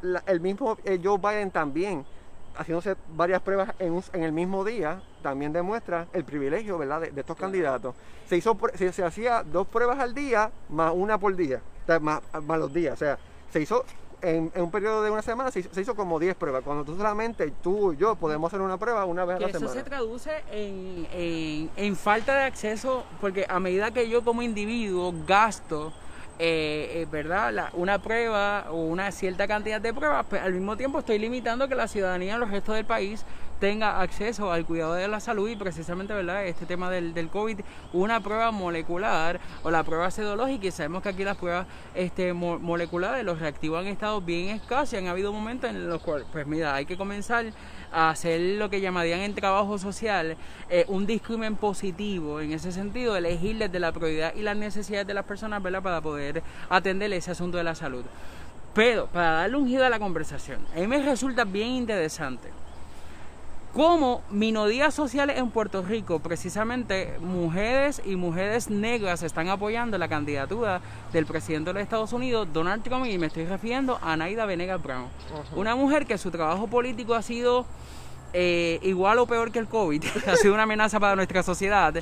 la- 0.01 0.23
el 0.25 0.39
mismo 0.41 0.77
eh, 0.83 0.99
Joe 1.03 1.17
Biden 1.17 1.51
también, 1.51 2.05
haciéndose 2.57 2.95
varias 3.15 3.41
pruebas 3.41 3.73
en, 3.79 3.93
un- 3.93 4.03
en 4.13 4.23
el 4.23 4.31
mismo 4.31 4.63
día, 4.65 5.01
también 5.21 5.53
demuestra 5.53 6.07
el 6.13 6.23
privilegio, 6.25 6.77
¿verdad? 6.77 7.01
De, 7.01 7.11
de 7.11 7.21
estos 7.21 7.37
candidatos. 7.37 7.95
Se 8.27 8.37
hizo, 8.37 8.57
se, 8.75 8.91
se 8.93 9.03
hacía 9.03 9.43
dos 9.43 9.67
pruebas 9.67 9.99
al 9.99 10.13
día 10.13 10.51
más 10.69 10.91
una 10.95 11.17
por 11.17 11.35
día, 11.35 11.61
más, 12.01 12.21
más 12.43 12.59
los 12.59 12.73
días. 12.73 12.93
O 12.93 12.97
sea, 12.97 13.17
se 13.51 13.61
hizo 13.61 13.83
en, 14.21 14.51
en 14.53 14.61
un 14.63 14.71
periodo 14.71 15.01
de 15.03 15.09
una 15.11 15.21
semana, 15.23 15.49
se 15.51 15.61
hizo, 15.61 15.73
se 15.73 15.81
hizo 15.81 15.95
como 15.95 16.19
10 16.19 16.35
pruebas. 16.35 16.63
Cuando 16.63 16.83
tú 16.85 16.95
solamente, 16.95 17.51
tú 17.63 17.93
y 17.93 17.97
yo, 17.97 18.15
podemos 18.15 18.49
hacer 18.51 18.61
una 18.61 18.77
prueba 18.77 19.03
una 19.05 19.25
vez 19.25 19.37
a 19.37 19.39
la 19.39 19.47
eso 19.47 19.59
semana. 19.59 19.73
se 19.73 19.83
traduce 19.83 20.31
en, 20.51 21.07
en- 21.11 21.69
en 21.75 21.95
falta 21.95 22.35
de 22.35 22.43
acceso, 22.43 23.03
porque 23.19 23.45
a 23.49 23.59
medida 23.59 23.91
que 23.91 24.07
yo 24.09 24.23
como 24.23 24.41
individuo 24.43 25.13
gasto, 25.27 25.91
eh, 26.43 27.07
¿verdad? 27.11 27.53
La- 27.53 27.69
una 27.73 27.99
prueba 28.01 28.65
o 28.71 28.75
una 28.77 29.11
cierta 29.11 29.47
cantidad 29.47 29.79
de 29.79 29.93
pruebas, 29.93 30.25
pues 30.29 30.41
al 30.41 30.53
mismo 30.53 30.75
tiempo 30.75 30.99
estoy 30.99 31.19
limitando 31.19 31.67
que 31.67 31.75
la 31.75 31.87
ciudadanía 31.87 32.33
en 32.33 32.39
los 32.39 32.49
restos 32.49 32.75
del 32.75 32.85
país 32.85 33.23
tenga 33.59 34.01
acceso 34.01 34.51
al 34.51 34.65
cuidado 34.65 34.95
de 34.95 35.07
la 35.07 35.19
salud 35.19 35.47
y 35.47 35.55
precisamente, 35.55 36.13
¿verdad? 36.15 36.47
Este 36.47 36.65
tema 36.65 36.89
del, 36.89 37.13
del 37.13 37.29
COVID, 37.29 37.59
una 37.93 38.19
prueba 38.19 38.49
molecular 38.49 39.39
o 39.61 39.69
la 39.69 39.83
prueba 39.83 40.09
sedológica 40.09 40.65
y 40.65 40.71
sabemos 40.71 41.03
que 41.03 41.09
aquí 41.09 41.23
las 41.23 41.37
pruebas 41.37 41.67
este, 41.93 42.33
mo- 42.33 42.57
moleculares, 42.57 43.23
los 43.23 43.39
reactivos 43.39 43.79
han 43.81 43.85
estado 43.87 44.19
bien 44.19 44.47
escasos 44.55 44.93
y 44.93 44.97
han 44.97 45.07
habido 45.07 45.31
momentos 45.31 45.69
en 45.69 45.87
los 45.87 46.01
cuales, 46.01 46.25
pues 46.31 46.47
mira, 46.47 46.73
hay 46.73 46.87
que 46.87 46.97
comenzar 46.97 47.45
a 47.91 48.09
hacer 48.09 48.39
lo 48.57 48.69
que 48.69 48.81
llamarían 48.81 49.21
en 49.21 49.35
trabajo 49.35 49.77
social 49.77 50.37
eh, 50.69 50.85
un 50.87 51.05
discrimen 51.05 51.55
positivo 51.55 52.39
en 52.41 52.53
ese 52.53 52.71
sentido, 52.71 53.15
elegir 53.15 53.57
desde 53.57 53.79
la 53.79 53.91
prioridad 53.91 54.33
y 54.35 54.41
las 54.41 54.57
necesidades 54.57 55.07
de 55.07 55.13
las 55.13 55.25
personas. 55.25 55.61
Para 55.61 56.01
poder 56.01 56.43
atender 56.69 57.11
ese 57.13 57.31
asunto 57.31 57.57
de 57.57 57.63
la 57.63 57.75
salud. 57.75 58.03
Pero, 58.73 59.07
para 59.07 59.31
darle 59.31 59.57
un 59.57 59.67
giro 59.67 59.85
a 59.85 59.89
la 59.89 59.99
conversación, 59.99 60.59
a 60.75 60.79
mí 60.79 60.87
me 60.87 61.01
resulta 61.01 61.43
bien 61.43 61.69
interesante 61.69 62.49
cómo 63.73 64.21
minorías 64.29 64.93
sociales 64.93 65.37
en 65.37 65.49
Puerto 65.49 65.81
Rico, 65.81 66.19
precisamente 66.19 67.17
mujeres 67.21 68.01
y 68.05 68.15
mujeres 68.15 68.69
negras, 68.69 69.23
están 69.23 69.49
apoyando 69.49 69.97
la 69.97 70.07
candidatura 70.07 70.81
del 71.13 71.25
presidente 71.25 71.69
de 71.69 71.73
los 71.75 71.83
Estados 71.83 72.13
Unidos, 72.13 72.47
Donald 72.51 72.83
Trump, 72.83 73.05
y 73.05 73.17
me 73.17 73.27
estoy 73.27 73.45
refiriendo 73.45 73.97
a 74.01 74.17
Naida 74.17 74.45
Venegas 74.45 74.81
Brown. 74.81 75.07
Una 75.55 75.75
mujer 75.75 76.05
que 76.05 76.17
su 76.17 76.31
trabajo 76.31 76.67
político 76.67 77.15
ha 77.15 77.21
sido 77.21 77.65
eh, 78.33 78.79
igual 78.83 79.19
o 79.19 79.25
peor 79.25 79.51
que 79.51 79.59
el 79.59 79.67
COVID, 79.67 80.03
ha 80.27 80.35
sido 80.35 80.53
una 80.53 80.63
amenaza 80.63 80.99
para 80.99 81.15
nuestra 81.15 81.43
sociedad, 81.43 81.93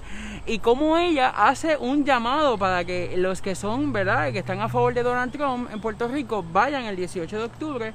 y 0.46 0.60
cómo 0.60 0.98
ella 0.98 1.30
hace 1.30 1.78
un 1.78 2.04
llamado 2.04 2.58
para 2.58 2.84
que 2.84 3.16
los 3.18 3.42
que 3.42 3.56
son, 3.56 3.94
¿verdad?, 3.94 4.32
que 4.32 4.40
están 4.40 4.62
a 4.62 4.70
favor 4.70 4.94
de 4.94 5.04
Donald 5.04 5.32
Trump 5.32 5.70
en 5.72 5.80
Puerto 5.82 6.08
Rico 6.08 6.44
vayan 6.52 6.86
el 6.86 6.96
18 6.96 7.38
de 7.38 7.44
octubre 7.44 7.94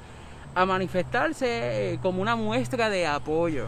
a 0.55 0.65
manifestarse 0.65 1.47
eh, 1.95 1.99
como 2.01 2.23
una 2.23 2.37
muestra 2.37 2.89
de 2.89 3.07
apoyo. 3.07 3.67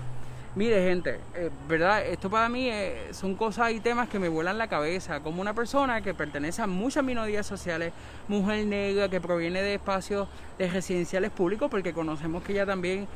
Mire, 0.55 0.83
gente, 0.89 1.19
eh, 1.35 1.51
¿verdad? 1.69 2.07
Esto 2.07 2.31
para 2.31 2.49
mí 2.49 2.71
eh, 2.71 3.09
son 3.11 3.35
cosas 3.35 3.73
y 3.73 3.81
temas 3.81 4.09
que 4.09 4.19
me 4.19 4.29
vuelan 4.29 4.57
la 4.57 4.69
cabeza. 4.69 5.21
Como 5.21 5.43
una 5.43 5.53
persona 5.53 6.01
que 6.01 6.15
pertenece 6.15 6.63
a 6.63 6.67
muchas 6.67 7.05
minorías 7.05 7.47
sociales, 7.47 7.93
mujer 8.27 8.65
negra, 8.65 9.11
que 9.11 9.21
proviene 9.21 9.61
de 9.61 9.75
espacios 9.75 10.29
de 10.57 10.71
residenciales 10.71 11.31
públicos, 11.31 11.69
porque 11.71 11.93
conocemos 11.93 12.43
que 12.43 12.53
ella 12.53 12.65
también 12.65 13.07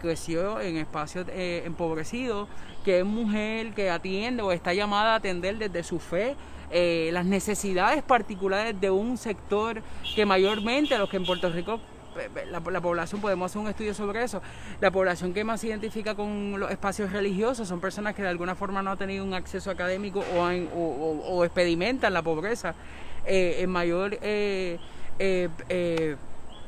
creció 0.00 0.60
en 0.60 0.76
espacios 0.76 1.26
empobrecidos, 1.34 2.48
que 2.84 3.00
es 3.00 3.04
mujer 3.04 3.74
que 3.74 3.90
atiende 3.90 4.44
o 4.44 4.52
está 4.52 4.72
llamada 4.72 5.14
a 5.14 5.16
atender 5.16 5.58
desde 5.58 5.82
su 5.82 5.98
fe 5.98 6.36
las 7.10 7.26
necesidades 7.26 8.04
particulares 8.04 8.80
de 8.80 8.90
un 8.90 9.18
sector 9.18 9.82
que 10.14 10.24
mayormente 10.24 10.96
los 10.96 11.10
que 11.10 11.16
en 11.16 11.26
Puerto 11.26 11.50
Rico 11.50 11.80
la, 12.50 12.60
la 12.60 12.80
población, 12.80 13.20
podemos 13.20 13.50
hacer 13.50 13.62
un 13.62 13.68
estudio 13.68 13.94
sobre 13.94 14.22
eso, 14.24 14.40
la 14.80 14.90
población 14.90 15.32
que 15.34 15.44
más 15.44 15.60
se 15.60 15.68
identifica 15.68 16.14
con 16.14 16.58
los 16.58 16.70
espacios 16.70 17.12
religiosos 17.12 17.68
son 17.68 17.80
personas 17.80 18.14
que 18.14 18.22
de 18.22 18.28
alguna 18.28 18.54
forma 18.54 18.82
no 18.82 18.92
han 18.92 18.98
tenido 18.98 19.24
un 19.24 19.34
acceso 19.34 19.70
académico 19.70 20.24
o, 20.36 20.44
han- 20.44 20.68
o, 20.74 20.78
o- 21.28 21.44
experimentan 21.44 22.12
la 22.12 22.22
pobreza. 22.22 22.74
Eh, 23.26 23.56
en 23.62 23.70
mayor... 23.70 24.18
eh, 24.20 24.78
eh, 25.18 25.48
eh, 25.68 26.16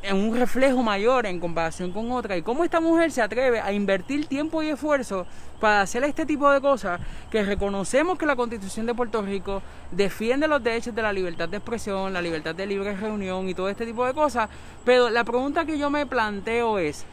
en 0.03 0.17
un 0.17 0.37
reflejo 0.37 0.83
mayor 0.83 1.27
en 1.27 1.41
comparación 1.41 1.93
con 1.93 2.11
otra. 2.13 2.37
Y 2.37 2.43
cómo 2.43 2.65
esta 2.65 2.81
mujer 2.81 3.11
se 3.11 3.23
atreve 3.23 3.61
a 3.61 3.73
invertir 3.73 4.27
tiempo 4.27 4.63
y 4.63 4.69
esfuerzo 4.69 5.27
para 5.61 5.81
hacer 5.81 6.05
este 6.05 6.27
tipo 6.27 6.51
de 6.51 6.61
cosas 6.61 7.01
que 7.31 7.43
reconocemos 7.43 8.19
que 8.19 8.27
la 8.27 8.37
constitución 8.37 8.87
de 8.87 8.95
Puerto 8.95 9.23
Rico 9.23 9.63
defiende 9.91 10.49
los 10.49 10.63
derechos 10.63 10.95
de 10.95 11.03
la 11.03 11.13
libertad 11.13 11.49
de 11.49 11.57
expresión, 11.57 12.13
la 12.13 12.23
libertad 12.23 12.55
de 12.55 12.67
libre 12.67 12.95
reunión 12.97 13.49
y 13.49 13.55
todo 13.55 13.69
este 13.69 13.87
tipo 13.87 14.07
de 14.07 14.15
cosas, 14.15 14.49
pero 14.85 15.09
la 15.09 15.25
pregunta 15.25 15.65
que 15.65 15.79
yo 15.79 15.91
me 15.91 16.07
planteo 16.07 16.79
es 16.79 17.05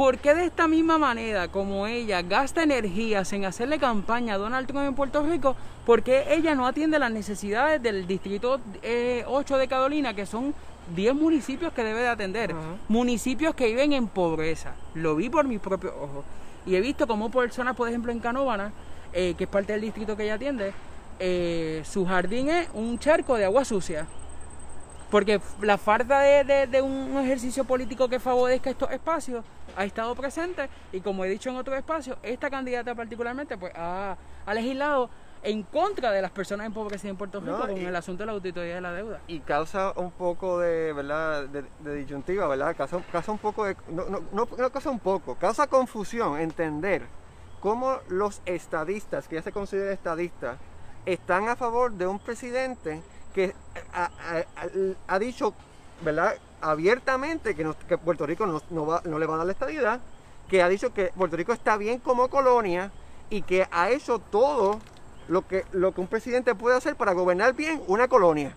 ¿Por 0.00 0.16
qué 0.16 0.34
de 0.34 0.46
esta 0.46 0.66
misma 0.66 0.96
manera 0.96 1.48
como 1.48 1.86
ella 1.86 2.22
gasta 2.22 2.62
energías 2.62 3.30
en 3.34 3.44
hacerle 3.44 3.78
campaña 3.78 4.32
a 4.32 4.38
Donald 4.38 4.66
Trump 4.66 4.86
en 4.86 4.94
Puerto 4.94 5.22
Rico, 5.22 5.54
por 5.84 6.02
qué 6.02 6.24
ella 6.30 6.54
no 6.54 6.66
atiende 6.66 6.98
las 6.98 7.12
necesidades 7.12 7.82
del 7.82 8.06
distrito 8.06 8.62
eh, 8.82 9.24
8 9.26 9.58
de 9.58 9.68
Carolina, 9.68 10.14
que 10.14 10.24
son 10.24 10.54
10 10.96 11.14
municipios 11.14 11.74
que 11.74 11.84
debe 11.84 12.00
de 12.00 12.08
atender? 12.08 12.54
Municipios 12.88 13.54
que 13.54 13.66
viven 13.66 13.92
en 13.92 14.08
pobreza. 14.08 14.72
Lo 14.94 15.16
vi 15.16 15.28
por 15.28 15.44
mis 15.44 15.60
propios 15.60 15.92
ojos. 15.92 16.24
Y 16.64 16.76
he 16.76 16.80
visto 16.80 17.06
cómo 17.06 17.30
personas, 17.30 17.76
por 17.76 17.86
ejemplo, 17.86 18.10
en 18.10 18.20
Canóvana, 18.20 18.72
eh, 19.12 19.34
que 19.36 19.44
es 19.44 19.50
parte 19.50 19.74
del 19.74 19.82
distrito 19.82 20.16
que 20.16 20.22
ella 20.22 20.36
atiende, 20.36 20.72
eh, 21.18 21.82
su 21.84 22.06
jardín 22.06 22.48
es 22.48 22.70
un 22.72 22.98
charco 22.98 23.36
de 23.36 23.44
agua 23.44 23.66
sucia. 23.66 24.06
Porque 25.10 25.40
la 25.60 25.76
falta 25.76 26.20
de, 26.20 26.44
de- 26.44 26.66
de 26.66 26.82
un 26.82 27.18
ejercicio 27.18 27.64
político 27.64 28.08
que 28.08 28.20
favorezca 28.20 28.70
estos 28.70 28.90
espacios 28.92 29.44
ha 29.76 29.84
estado 29.84 30.14
presente 30.14 30.68
y 30.92 31.00
como 31.00 31.24
he 31.24 31.28
dicho 31.28 31.50
en 31.50 31.56
otros 31.56 31.76
espacios, 31.76 32.16
esta 32.22 32.48
candidata 32.50 32.94
particularmente 32.94 33.56
pues 33.58 33.72
ha, 33.76 34.16
ha 34.46 34.54
legislado 34.54 35.10
en 35.42 35.62
contra 35.62 36.12
de 36.12 36.20
las 36.20 36.30
personas 36.30 36.66
empobrecidas 36.66 37.10
en 37.12 37.16
Puerto 37.16 37.40
Rico 37.40 37.52
No, 37.52 37.66
con 37.66 37.76
y- 37.76 37.84
el 37.84 37.96
asunto 37.96 38.22
de 38.22 38.26
la 38.26 38.32
auditoría 38.32 38.74
de 38.74 38.80
la 38.82 38.92
deuda. 38.92 39.20
y 39.26 39.40
causa 39.40 39.92
un 39.96 40.10
poco 40.12 40.58
de, 40.58 40.92
¿verdad? 40.92 41.46
De, 41.46 41.64
de 41.80 41.94
disyuntiva, 41.96 42.46
¿verdad? 42.46 42.76
Causa, 42.76 42.98
causa 43.10 43.32
un 43.32 43.38
poco 43.38 43.64
de... 43.64 43.76
No, 43.88 44.04
no, 44.04 44.20
no, 44.32 44.46
no 44.56 44.70
causa 44.70 44.90
un 44.90 44.98
poco, 45.00 45.34
causa 45.36 45.66
confusión 45.66 46.38
entender 46.38 47.02
cómo 47.60 47.96
los 48.08 48.42
estadistas, 48.46 49.26
que 49.28 49.36
ya 49.36 49.42
se 49.42 49.50
considera 49.52 49.92
estadista, 49.92 50.56
están 51.06 51.48
a 51.48 51.56
favor 51.56 51.92
de 51.92 52.06
un 52.06 52.18
presidente 52.18 53.00
que 53.32 53.54
ha, 53.92 54.10
ha- 55.08 55.18
dicho, 55.18 55.54
¿verdad? 56.02 56.34
Abiertamente 56.60 57.54
que, 57.54 57.64
no- 57.64 57.76
que 57.88 57.98
Puerto 57.98 58.26
Rico 58.26 58.46
no, 58.46 58.60
no 58.70 58.86
va- 58.86 59.02
no 59.04 59.18
le 59.18 59.26
va 59.26 59.34
a 59.34 59.38
dar 59.38 59.46
la 59.46 59.52
estadidad, 59.52 60.00
que 60.48 60.62
ha 60.62 60.68
dicho 60.68 60.92
que 60.92 61.12
Puerto 61.16 61.36
Rico 61.36 61.52
está 61.52 61.76
bien 61.76 61.98
como 62.00 62.28
colonia 62.28 62.90
y 63.30 63.42
que 63.42 63.66
ha 63.70 63.90
hecho 63.90 64.18
todo 64.18 64.78
lo 65.28 65.46
que, 65.46 65.64
lo 65.72 65.92
que 65.92 66.00
un 66.00 66.06
presidente 66.08 66.54
puede 66.54 66.76
hacer 66.76 66.96
para 66.96 67.12
gobernar 67.12 67.54
bien 67.54 67.82
una 67.86 68.08
colonia. 68.08 68.54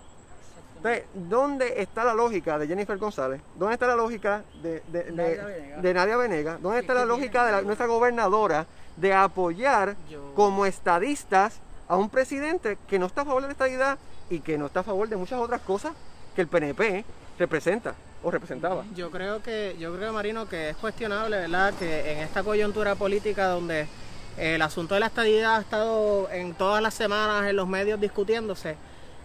Entonces, 0.78 1.06
¿dónde 1.14 1.82
está 1.82 2.04
la 2.04 2.14
lógica 2.14 2.58
de 2.58 2.68
Jennifer 2.68 2.98
González? 2.98 3.42
¿Dónde 3.56 3.76
está 3.76 3.88
la 3.88 3.96
lógica 3.96 4.44
de, 4.62 4.82
de, 4.88 5.04
de- 5.04 5.12
Nadia 5.14 5.46
Venegas. 5.46 5.82
de 5.82 5.94
Nadia 5.94 6.18
Venega? 6.18 6.58
¿Dónde 6.58 6.80
está 6.80 6.94
Es 6.94 7.00
la 7.00 7.06
lógica 7.06 7.46
de 7.46 7.52
la- 7.54 7.62
nuestra 7.62 7.86
gobernadora 7.86 8.66
de 8.98 9.14
apoyar 9.14 9.96
Yo- 10.10 10.34
como 10.36 10.66
estadistas 10.66 11.60
a 11.88 11.96
un 11.96 12.10
presidente 12.10 12.78
que 12.88 13.00
no 13.00 13.06
está 13.06 13.22
a 13.22 13.26
favor 13.26 13.42
de 13.44 13.48
la 13.48 13.52
estadidad 13.54 13.98
y 14.30 14.40
que 14.40 14.58
no 14.58 14.68
está 14.68 14.82
a 14.82 14.84
favor 14.84 15.08
de 15.10 15.16
muchas 15.16 15.40
otras 15.40 15.62
cosas 15.62 15.94
que 16.36 16.42
el 16.42 16.48
PNP 16.48 17.06
representa 17.40 17.96
o 18.24 18.32
representaba? 18.32 18.84
Yo 18.96 19.12
creo 19.12 19.42
que, 19.44 19.76
yo 19.80 19.96
creo, 19.96 20.14
Marino, 20.14 20.48
que 20.48 20.70
es 20.70 20.78
cuestionable, 20.78 21.38
¿verdad? 21.38 21.74
Que 21.78 22.14
en 22.14 22.20
esta 22.20 22.44
coyuntura 22.44 22.96
política 22.96 23.48
donde 23.48 23.88
el 24.38 24.62
asunto 24.62 24.94
de 24.96 25.00
la 25.02 25.08
estadidad 25.08 25.58
ha 25.58 25.62
estado 25.62 26.30
en 26.32 26.54
todas 26.54 26.82
las 26.82 26.94
semanas 26.94 27.48
en 27.50 27.56
los 27.56 27.68
medios 27.68 28.00
discutiéndose. 28.00 28.76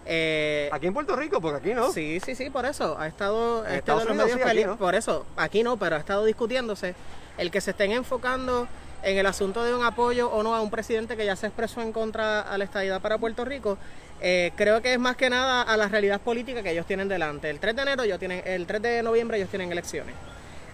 eh, 0.05 0.69
Aquí 0.73 0.87
en 0.87 0.95
Puerto 0.95 1.17
Rico, 1.17 1.41
porque 1.41 1.59
aquí 1.59 1.75
no. 1.75 1.93
Sí, 1.93 2.19
sí, 2.25 2.35
sí, 2.35 2.51
por 2.51 2.67
eso. 2.67 2.99
Ha 2.99 3.07
estado, 3.07 3.65
En 3.67 3.83
los 3.87 4.05
Unidos 4.05 4.35
medios 4.35 4.51
sí, 4.51 4.65
no. 4.65 4.77
Por 4.77 4.95
eso, 4.95 5.25
aquí 5.37 5.63
no, 5.63 5.77
pero 5.77 5.97
ha 5.97 5.99
estado 5.99 6.25
discutiéndose. 6.25 6.95
El 7.39 7.51
que 7.51 7.61
se 7.61 7.71
estén 7.71 7.93
enfocando 7.93 8.67
en 9.03 9.17
el 9.17 9.27
asunto 9.27 9.63
de 9.65 9.73
un 9.75 9.85
apoyo 9.85 10.29
o 10.31 10.43
no 10.43 10.55
a 10.57 10.61
un 10.61 10.71
presidente 10.71 11.17
que 11.17 11.25
ya 11.25 11.37
se 11.37 11.47
expresó 11.47 11.81
en 11.83 11.93
contra 11.93 12.41
a 12.41 12.59
la 12.59 12.65
estadidad 12.65 13.01
para 13.01 13.17
Puerto 13.17 13.45
Rico, 13.45 13.79
eh, 14.21 14.53
creo 14.57 14.83
que 14.83 14.93
es 14.93 14.99
más 14.99 15.17
que 15.17 15.31
nada 15.31 15.63
a 15.63 15.77
la 15.77 15.89
realidad 15.89 16.21
política 16.21 16.63
que 16.63 16.71
ellos 16.71 16.87
tienen 16.87 17.09
delante. 17.09 17.51
El 17.51 17.61
3 17.61 17.77
de 17.77 17.83
enero 17.83 18.03
ellos 18.03 18.19
tienen, 18.19 18.43
el 18.45 18.67
3 18.67 18.83
de 18.83 19.03
noviembre 19.03 19.37
ellos 19.37 19.51
tienen 19.51 19.71
elecciones. 19.71 20.15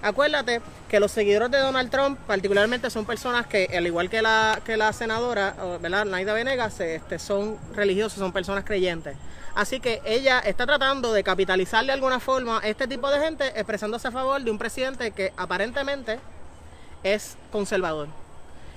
Acuérdate 0.02 0.60
que 0.88 1.00
los 1.00 1.10
seguidores 1.10 1.50
de 1.50 1.58
Donald 1.58 1.90
Trump 1.90 2.18
particularmente 2.26 2.90
son 2.90 3.06
personas 3.06 3.46
que, 3.46 3.70
al 3.74 3.86
igual 3.86 4.10
que 4.10 4.20
la, 4.20 4.60
que 4.62 4.76
la 4.76 4.92
senadora, 4.92 5.54
¿verdad? 5.80 6.04
Naida 6.04 6.34
Venegas, 6.34 6.78
este, 6.80 7.18
son 7.18 7.56
religiosos, 7.74 8.18
son 8.18 8.30
personas 8.30 8.64
creyentes. 8.64 9.16
Así 9.54 9.80
que 9.80 10.02
ella 10.04 10.40
está 10.40 10.66
tratando 10.66 11.12
de 11.12 11.22
capitalizar 11.22 11.86
de 11.86 11.92
alguna 11.92 12.20
forma 12.20 12.58
a 12.58 12.68
este 12.68 12.86
tipo 12.86 13.10
de 13.10 13.20
gente 13.20 13.46
expresándose 13.54 14.08
a 14.08 14.10
favor 14.10 14.42
de 14.42 14.50
un 14.50 14.58
presidente 14.58 15.12
que 15.12 15.32
aparentemente 15.36 16.18
es 17.02 17.36
conservador. 17.50 18.08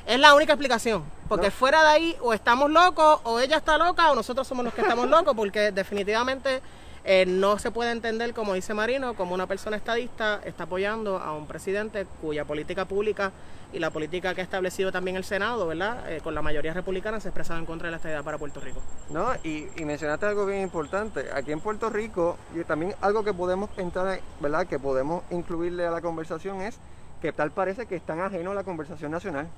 Es 0.08 0.18
la 0.22 0.34
única 0.34 0.54
explicación, 0.54 1.04
porque 1.28 1.52
fuera 1.52 1.84
de 1.84 1.90
ahí 1.90 2.18
o 2.22 2.34
estamos 2.34 2.72
locos 2.72 3.20
o 3.26 3.42
ella 3.42 3.58
está 3.58 3.78
loca 3.78 4.10
o 4.10 4.16
nosotros 4.16 4.48
somos 4.48 4.64
los 4.64 4.74
que 4.74 4.80
estamos 4.80 5.10
locos, 5.10 5.36
porque 5.36 5.74
definitivamente 5.74 6.62
eh, 7.04 7.26
no 7.26 7.60
se 7.60 7.72
puede 7.72 7.92
entender, 7.92 8.34
como 8.34 8.54
dice 8.54 8.74
Marino, 8.74 9.16
como 9.16 9.34
una 9.34 9.48
persona 9.48 9.76
estadista 9.76 10.40
está 10.46 10.64
apoyando 10.64 11.20
a 11.20 11.34
un 11.34 11.46
presidente 11.46 12.08
cuya 12.22 12.46
política 12.46 12.86
pública 12.86 13.34
y 13.74 13.80
la 13.80 13.90
política 13.90 14.34
que 14.34 14.40
ha 14.40 14.44
establecido 14.46 14.94
también 14.94 15.18
el 15.18 15.26
Senado, 15.26 15.68
¿verdad? 15.68 16.10
Eh, 16.10 16.22
con 16.24 16.34
la 16.34 16.42
mayoría 16.42 16.74
republicana 16.74 17.20
se 17.20 17.28
ha 17.28 17.32
expresado 17.32 17.60
en 17.60 17.66
contra 17.66 17.88
de 17.88 17.92
la 17.92 17.98
estadidad 17.98 18.24
para 18.24 18.38
Puerto 18.38 18.62
Rico. 18.62 18.82
No, 19.10 19.28
y, 19.44 19.68
mencionaste 19.84 20.26
algo 20.26 20.46
bien 20.46 20.62
importante. 20.62 21.26
Aquí 21.36 21.52
en 21.52 21.60
Puerto 21.60 21.90
Rico, 21.90 22.38
y 22.56 22.64
también 22.64 22.96
algo 23.02 23.26
que 23.26 23.34
podemos 23.34 23.70
entrar, 23.76 24.22
¿verdad? 24.40 24.68
Que 24.68 24.80
podemos 24.80 25.24
incluirle 25.32 25.86
a 25.86 25.92
la 25.92 26.00
conversación 26.00 26.62
es 26.62 26.78
que 27.22 27.34
tal 27.34 27.52
parece 27.52 27.88
que 27.88 27.98
están 27.98 28.22
ajenos 28.22 28.54
a 28.54 28.56
la 28.56 28.64
conversación 28.64 29.12
nacional. 29.12 29.50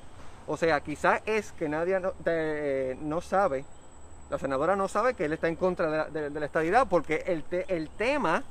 O 0.50 0.58
sea, 0.58 0.82
quizás 0.82 1.22
es 1.26 1.54
que 1.54 1.70
nadie 1.70 2.00
no, 2.00 2.14
no 3.02 3.22
sabe 3.22 3.64
la 4.30 4.38
senadora 4.38 4.76
no 4.76 4.88
sabe 4.88 5.16
que 5.16 5.26
él 5.26 5.34
está 5.34 5.48
en 5.48 5.56
contra 5.56 6.08
de 6.08 6.30
la, 6.30 6.46
estadidad 6.46 6.88
porque 6.88 7.24
el, 7.26 7.44
el 7.68 7.90
tema 7.90 8.44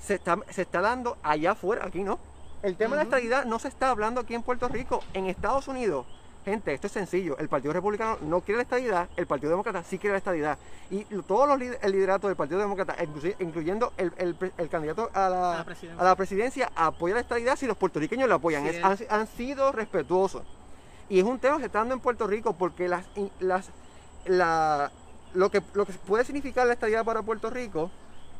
se 0.00 0.14
está, 0.14 0.38
se 0.50 0.62
está 0.62 0.80
dando 0.80 1.16
allá 1.22 1.52
afuera, 1.52 1.86
aquí 1.86 2.02
no. 2.02 2.18
El 2.62 2.76
tema 2.76 2.96
de 2.96 2.96
la 2.96 3.02
estadidad 3.04 3.44
no 3.44 3.58
se 3.58 3.68
está 3.68 3.90
hablando 3.90 4.20
aquí 4.20 4.34
en 4.34 4.42
Puerto 4.42 4.66
Rico, 4.68 5.02
en 5.14 5.26
Estados 5.26 5.68
Unidos. 5.68 6.06
Gente, 6.44 6.72
esto 6.72 6.86
es 6.86 6.92
sencillo. 6.92 7.36
El 7.38 7.48
Partido 7.48 7.72
Republicano 7.72 8.18
no 8.22 8.40
quiere 8.40 8.58
la 8.58 8.62
estadidad, 8.62 9.08
el 9.16 9.26
Partido 9.26 9.50
Demócrata 9.50 9.82
sí 9.82 9.98
quiere 9.98 10.14
la 10.14 10.18
estadidad. 10.18 10.58
Y 10.90 11.04
todos 11.22 11.48
los 11.48 11.60
el 11.60 11.92
liderato 11.92 12.28
del 12.28 12.36
Partido 12.36 12.60
Demócrata, 12.60 12.96
incluyendo 13.40 13.92
el, 13.96 14.36
candidato 14.68 15.10
a 15.12 15.28
la, 15.28 15.60
a 15.60 16.04
la, 16.04 16.16
presidencia, 16.16 16.70
apoya 16.74 17.14
la 17.14 17.20
estadidad 17.20 17.56
si 17.56 17.66
los 17.66 17.76
puertorriqueños 17.76 18.28
la 18.28 18.36
apoyan. 18.36 18.66
han, 18.82 18.96
han, 19.08 19.26
sido 19.26 19.72
respetuosos. 19.72 20.42
Y 21.08 21.18
es 21.18 21.24
un 21.24 21.38
tema 21.38 21.58
que 21.58 21.70
en 21.78 22.00
Puerto 22.00 22.26
Rico 22.26 22.54
porque 22.54 22.88
las, 22.88 23.04
las 23.40 23.70
la, 24.26 24.90
lo, 25.34 25.50
que, 25.50 25.62
lo 25.74 25.86
que 25.86 25.92
puede 25.92 26.24
significar 26.24 26.66
la 26.66 26.72
estadía 26.72 27.04
para 27.04 27.22
Puerto 27.22 27.50
Rico 27.50 27.90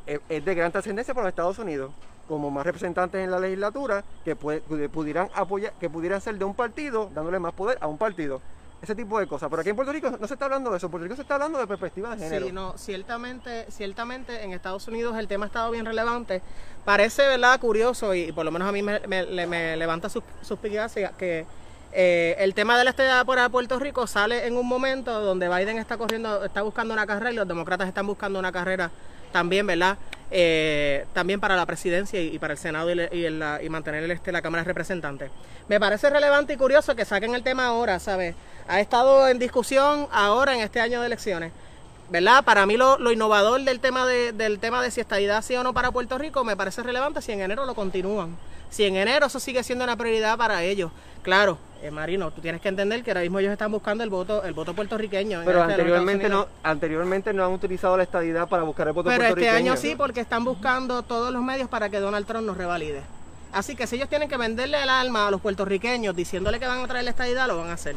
eh, 0.05 0.19
es, 0.29 0.43
de 0.43 0.55
gran 0.55 0.71
trascendencia 0.71 1.13
para 1.13 1.25
los 1.25 1.31
Estados 1.31 1.59
Unidos, 1.59 1.91
como 2.27 2.51
más 2.51 2.65
representantes 2.65 3.23
en 3.23 3.31
la 3.31 3.39
legislatura 3.39 4.03
que 4.25 4.35
pudieran 4.35 5.29
apoyar, 5.33 5.73
que 5.79 5.89
pudieran 5.89 6.19
ser 6.19 6.37
de 6.37 6.45
un 6.45 6.55
partido, 6.55 7.09
dándole 7.13 7.39
más 7.39 7.53
poder 7.53 7.77
a 7.81 7.87
un 7.87 7.97
partido. 7.97 8.41
Ese 8.79 8.93
tipo 8.93 9.19
de 9.19 9.25
cosas. 9.25 9.49
Pero 9.49 9.61
aquí 9.61 9.71
en 9.71 9.75
Puerto 9.75 9.91
Rico 9.91 10.11
no 10.19 10.27
se 10.27 10.35
está 10.35 10.45
hablando 10.45 10.69
de 10.69 10.77
eso. 10.77 10.85
En 10.85 10.91
Puerto 10.91 11.05
Rico 11.05 11.15
se 11.15 11.23
está 11.23 11.33
hablando 11.33 11.57
de 11.57 11.65
perspectiva 11.65 12.15
de 12.15 12.23
género. 12.23 12.45
Sí, 12.45 12.51
no, 12.51 12.77
ciertamente, 12.77 13.65
ciertamente 13.71 14.43
en 14.43 14.53
Estados 14.53 14.87
Unidos 14.87 15.17
el 15.17 15.27
tema 15.27 15.45
ha 15.45 15.47
estado 15.47 15.71
bien 15.71 15.83
relevante. 15.83 16.43
Parece, 16.85 17.23
¿verdad?, 17.27 17.59
curioso 17.59 18.13
y, 18.13 18.31
por 18.31 18.45
lo 18.45 18.51
menos 18.51 18.69
a 18.69 18.71
mí 18.71 18.83
me, 18.83 19.77
levanta 19.77 20.09
sus 20.09 20.23
su 20.43 20.59
que 20.59 21.47
eh, 21.93 22.35
el 22.39 22.53
tema 22.53 22.77
de 22.77 22.83
la 22.83 22.91
estadía 22.91 23.23
por 23.25 23.37
Puerto 23.49 23.79
Rico 23.79 24.07
sale 24.07 24.45
en 24.45 24.55
un 24.57 24.67
momento 24.67 25.21
donde 25.21 25.47
Biden 25.49 25.77
está 25.77 25.97
corriendo, 25.97 26.43
está 26.43 26.61
buscando 26.61 26.93
una 26.93 27.07
carrera 27.07 27.31
y 27.31 27.35
los 27.35 27.47
demócratas 27.47 27.87
están 27.87 28.07
buscando 28.07 28.39
una 28.39 28.51
carrera 28.51 28.91
también, 29.31 29.65
¿verdad? 29.67 29.97
Eh, 30.29 31.05
también 31.13 31.39
para 31.39 31.55
la 31.55 31.65
presidencia 31.65 32.21
y, 32.21 32.37
para 32.39 32.53
el 32.53 32.59
Senado 32.59 32.91
y, 32.91 33.69
mantener 33.69 34.03
el, 34.03 34.11
este, 34.11 34.31
la 34.31 34.41
Cámara 34.41 34.63
de 34.63 34.67
Representantes. 34.67 35.31
Me 35.67 35.79
parece 35.79 36.09
relevante 36.09 36.53
y 36.53 36.57
curioso 36.57 36.95
que 36.95 37.05
saquen 37.05 37.33
el 37.33 37.43
tema 37.43 37.67
ahora, 37.67 37.99
¿sabes? 37.99 38.35
Ha 38.67 38.79
estado 38.79 39.27
en 39.27 39.39
discusión 39.39 40.07
ahora 40.11 40.55
en 40.55 40.61
este 40.61 40.81
año 40.81 40.99
de 41.01 41.07
elecciones. 41.07 41.51
¿verdad? 42.09 42.43
Para 42.43 42.65
mí 42.65 42.77
lo, 42.77 43.11
innovador 43.11 43.61
del 43.61 43.79
tema 43.79 44.05
de, 44.05 44.31
del 44.31 44.59
tema 44.59 44.81
de 44.81 44.91
si 44.91 45.01
estadidad 45.01 45.43
sí 45.43 45.55
o 45.55 45.63
no 45.63 45.73
para 45.73 45.91
Puerto 45.91 46.17
Rico 46.17 46.43
me 46.43 46.55
parece 46.55 46.81
relevante 46.81 47.21
si 47.21 47.31
en 47.33 47.41
enero 47.41 47.65
lo 47.65 47.75
continúan. 47.75 48.37
Si 48.69 48.83
en 48.85 48.95
enero 48.95 49.27
eso 49.27 49.39
sigue 49.39 49.63
siendo 49.63 49.83
una 49.83 49.97
prioridad 49.97 50.37
para 50.37 50.63
ellos. 50.63 50.91
Claro, 51.21 51.57
eh, 51.81 51.91
Marino, 51.91 52.31
tú 52.31 52.41
tienes 52.41 52.61
que 52.61 52.69
entender 52.69 53.03
que 53.03 53.11
ahora 53.11 53.21
mismo 53.21 53.39
ellos 53.39 53.51
están 53.51 53.71
buscando 53.71 54.03
el 54.03 54.09
voto, 54.09 54.43
el 54.43 54.53
voto 54.53 54.73
puertorriqueño. 54.73 55.41
Pero 55.45 55.61
este 55.61 55.73
anteriormente 55.73 56.29
no, 56.29 56.47
anteriormente 56.63 57.33
no 57.33 57.45
han 57.45 57.51
utilizado 57.51 57.97
la 57.97 58.03
estadidad 58.03 58.47
para 58.47 58.63
buscar 58.63 58.87
el 58.87 58.93
voto 58.93 59.09
puertorriqueño. 59.09 59.35
Pero 59.35 59.47
este 59.47 59.57
año 59.57 59.77
sí, 59.77 59.95
porque 59.95 60.19
están 60.19 60.43
buscando 60.43 61.03
todos 61.03 61.31
los 61.31 61.43
medios 61.43 61.69
para 61.69 61.89
que 61.89 61.99
Donald 61.99 62.25
Trump 62.25 62.45
nos 62.45 62.57
revalide. 62.57 63.01
Así 63.53 63.75
que 63.75 63.87
si 63.87 63.95
ellos 63.95 64.09
tienen 64.09 64.29
que 64.29 64.37
venderle 64.37 64.81
el 64.81 64.89
alma 64.89 65.27
a 65.27 65.31
los 65.31 65.41
puertorriqueños 65.41 66.15
diciéndole 66.15 66.59
que 66.59 66.67
van 66.67 66.83
a 66.83 66.87
traer 66.87 67.05
la 67.05 67.11
estadidad, 67.11 67.47
lo 67.47 67.57
van 67.57 67.69
a 67.69 67.73
hacer. 67.73 67.95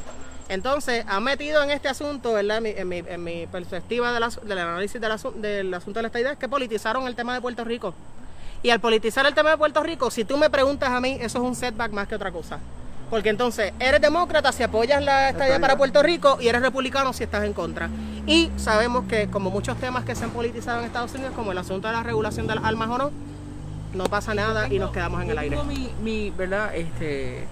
Entonces, 0.48 1.04
han 1.06 1.22
metido 1.22 1.62
en 1.62 1.70
este 1.70 1.88
asunto, 1.88 2.32
¿verdad? 2.32 2.64
En 2.64 2.88
mi, 2.88 2.98
en 2.98 3.22
mi, 3.22 3.46
perspectiva 3.46 4.12
del 4.12 4.58
análisis 4.58 5.00
del, 5.00 5.12
del 5.40 5.74
asunto 5.74 5.98
de 5.98 6.02
la 6.02 6.08
estadidad, 6.08 6.32
es 6.32 6.38
que 6.38 6.48
politizaron 6.48 7.06
el 7.06 7.14
tema 7.14 7.34
de 7.34 7.40
Puerto 7.40 7.62
Rico. 7.64 7.94
Y 8.62 8.70
al 8.70 8.80
politizar 8.80 9.24
el 9.26 9.34
tema 9.34 9.50
de 9.50 9.56
Puerto 9.56 9.82
Rico, 9.82 10.10
si 10.10 10.24
tú 10.24 10.36
me 10.36 10.50
preguntas 10.50 10.90
a 10.90 11.00
mí, 11.00 11.16
eso 11.20 11.38
es 11.38 11.44
un 11.44 11.54
setback 11.54 11.92
más 11.92 12.08
que 12.08 12.14
otra 12.14 12.30
cosa. 12.30 12.58
Porque 13.10 13.28
entonces 13.28 13.72
eres 13.80 14.00
demócrata 14.00 14.52
si 14.52 14.62
apoyas 14.62 15.02
la 15.02 15.30
estadía 15.30 15.58
para 15.58 15.76
Puerto 15.76 16.02
Rico 16.02 16.38
y 16.40 16.48
eres 16.48 16.62
republicano 16.62 17.12
si 17.12 17.24
estás 17.24 17.44
en 17.44 17.52
contra. 17.52 17.90
Y 18.26 18.50
sabemos 18.56 19.06
que 19.06 19.28
como 19.28 19.50
muchos 19.50 19.76
temas 19.78 20.04
que 20.04 20.14
se 20.14 20.24
han 20.24 20.30
politizado 20.30 20.78
en 20.78 20.86
Estados 20.86 21.12
Unidos, 21.14 21.32
como 21.34 21.50
el 21.50 21.58
asunto 21.58 21.88
de 21.88 21.94
la 21.94 22.04
regulación 22.04 22.46
de 22.46 22.54
las 22.54 22.64
armas 22.64 22.88
o 22.88 22.98
no, 22.98 23.10
no 23.94 24.04
pasa 24.04 24.34
nada 24.34 24.72
y 24.72 24.78
nos 24.78 24.92
quedamos 24.92 25.22
en 25.22 25.30
el 25.30 25.38
aire. 25.38 25.56
Tengo 25.56 25.68
mi, 25.68 25.90
mi, 26.02 26.30
¿verdad? 26.30 26.74
Este, 26.76 27.46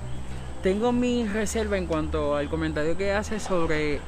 tengo 0.63 0.93
mi 0.93 1.27
reserva 1.27 1.77
en 1.77 1.87
cuanto 1.87 2.37
al 2.37 2.49
comentario 2.49 2.97
que 2.97 3.13
hace 3.13 3.41
sobre 3.41 4.01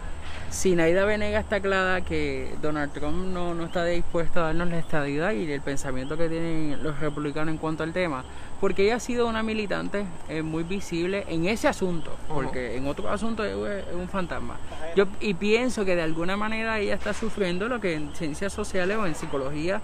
si 0.50 0.74
Naida 0.74 1.04
Venega 1.04 1.38
está 1.38 1.60
clara 1.60 2.00
que 2.00 2.54
Donald 2.60 2.92
Trump 2.92 3.28
no, 3.32 3.54
no 3.54 3.64
está 3.64 3.84
dispuesto 3.84 4.40
a 4.40 4.44
darnos 4.46 4.68
la 4.68 4.78
estadidad 4.78 5.32
y 5.32 5.50
el 5.50 5.60
pensamiento 5.60 6.16
que 6.16 6.28
tienen 6.28 6.82
los 6.82 6.98
republicanos 6.98 7.52
en 7.52 7.58
cuanto 7.58 7.84
al 7.84 7.92
tema, 7.92 8.24
porque 8.60 8.84
ella 8.84 8.96
ha 8.96 9.00
sido 9.00 9.26
una 9.26 9.42
militante 9.42 10.04
eh, 10.28 10.42
muy 10.42 10.62
visible 10.62 11.24
en 11.28 11.46
ese 11.46 11.66
asunto, 11.66 12.14
porque 12.28 12.76
en 12.76 12.86
otro 12.86 13.08
asunto 13.08 13.44
es, 13.44 13.84
un 13.94 14.08
fantasma. 14.08 14.56
Yo 14.94 15.06
y 15.20 15.34
pienso 15.34 15.84
que 15.84 15.96
de 15.96 16.02
alguna 16.02 16.36
manera 16.36 16.78
ella 16.78 16.94
está 16.94 17.14
sufriendo 17.14 17.68
lo 17.68 17.80
que 17.80 17.94
en 17.94 18.14
ciencias 18.14 18.52
sociales 18.52 18.98
o 18.98 19.06
en 19.06 19.14
psicología 19.14 19.80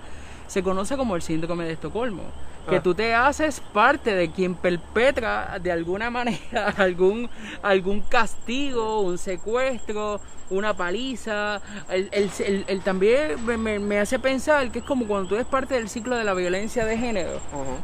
se 0.47 0.63
conoce 0.63 0.97
como 0.97 1.17
el 1.17 1.23
síndrome 1.23 1.65
de 1.65 1.73
Estocolmo 1.73 2.25
que 2.69 2.77
ah. 2.77 2.83
tú 2.83 2.95
te 2.95 3.15
haces 3.15 3.61
parte 3.73 4.15
de 4.15 4.31
quien 4.31 4.55
perpetra 4.55 5.59
de 5.61 5.73
alguna 5.73 6.11
manera 6.17 6.75
algún, 6.77 7.29
algún 7.63 8.01
castigo, 8.01 9.01
un 9.01 9.19
secuestro, 9.19 10.21
una 10.51 10.75
paliza. 10.75 11.61
El, 11.91 12.81
también 12.83 13.45
me, 13.45 13.99
hace 13.99 14.19
pensar 14.19 14.71
que 14.71 14.81
es 14.81 14.85
como 14.85 15.07
cuando 15.07 15.29
tú 15.29 15.35
eres 15.35 15.47
parte 15.47 15.75
del 15.75 15.89
ciclo 15.89 16.17
de 16.17 16.25
la 16.25 16.35
violencia 16.35 16.85
de 16.85 16.97
género, 16.97 17.41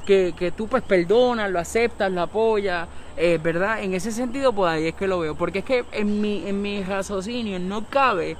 que, 0.07 0.35
que, 0.37 0.51
tú 0.53 0.68
pues 0.68 0.83
perdonas, 0.83 1.51
lo 1.51 1.59
aceptas, 1.59 2.11
lo 2.11 2.23
apoyas, 2.23 2.88
eh, 3.16 3.38
¿verdad? 3.42 3.83
En 3.83 3.95
ese 3.95 4.12
sentido, 4.12 4.53
pues 4.53 4.73
ahí 4.73 4.88
es 4.88 4.95
que 4.95 5.07
lo 5.07 5.18
veo, 5.18 5.35
porque 5.35 5.61
es 5.61 5.64
que 5.64 5.85
en 5.92 6.21
mi, 6.21 6.47
en 6.47 6.62
mi 6.62 6.83
raciocinio 6.83 7.59
no 7.59 7.85
cabe 7.85 8.37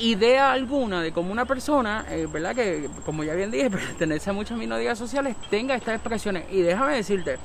idea 0.00 0.52
alguna 0.52 1.02
de 1.02 1.12
cómo 1.12 1.32
una 1.32 1.44
persona, 1.44 2.04
eh, 2.10 2.26
¿verdad? 2.30 2.54
Que 2.54 2.88
como 3.04 3.24
ya 3.24 3.34
bien 3.34 3.50
dije, 3.50 3.70
pertenece 3.70 4.30
a 4.30 4.32
muchas 4.32 4.58
minorías 4.58 4.98
sociales, 4.98 5.36
tenga 5.50 5.74
estas 5.74 5.94
expresiones. 5.94 6.44
Y 6.50 6.62
déjame 6.62 6.96
decirte, 6.96 7.38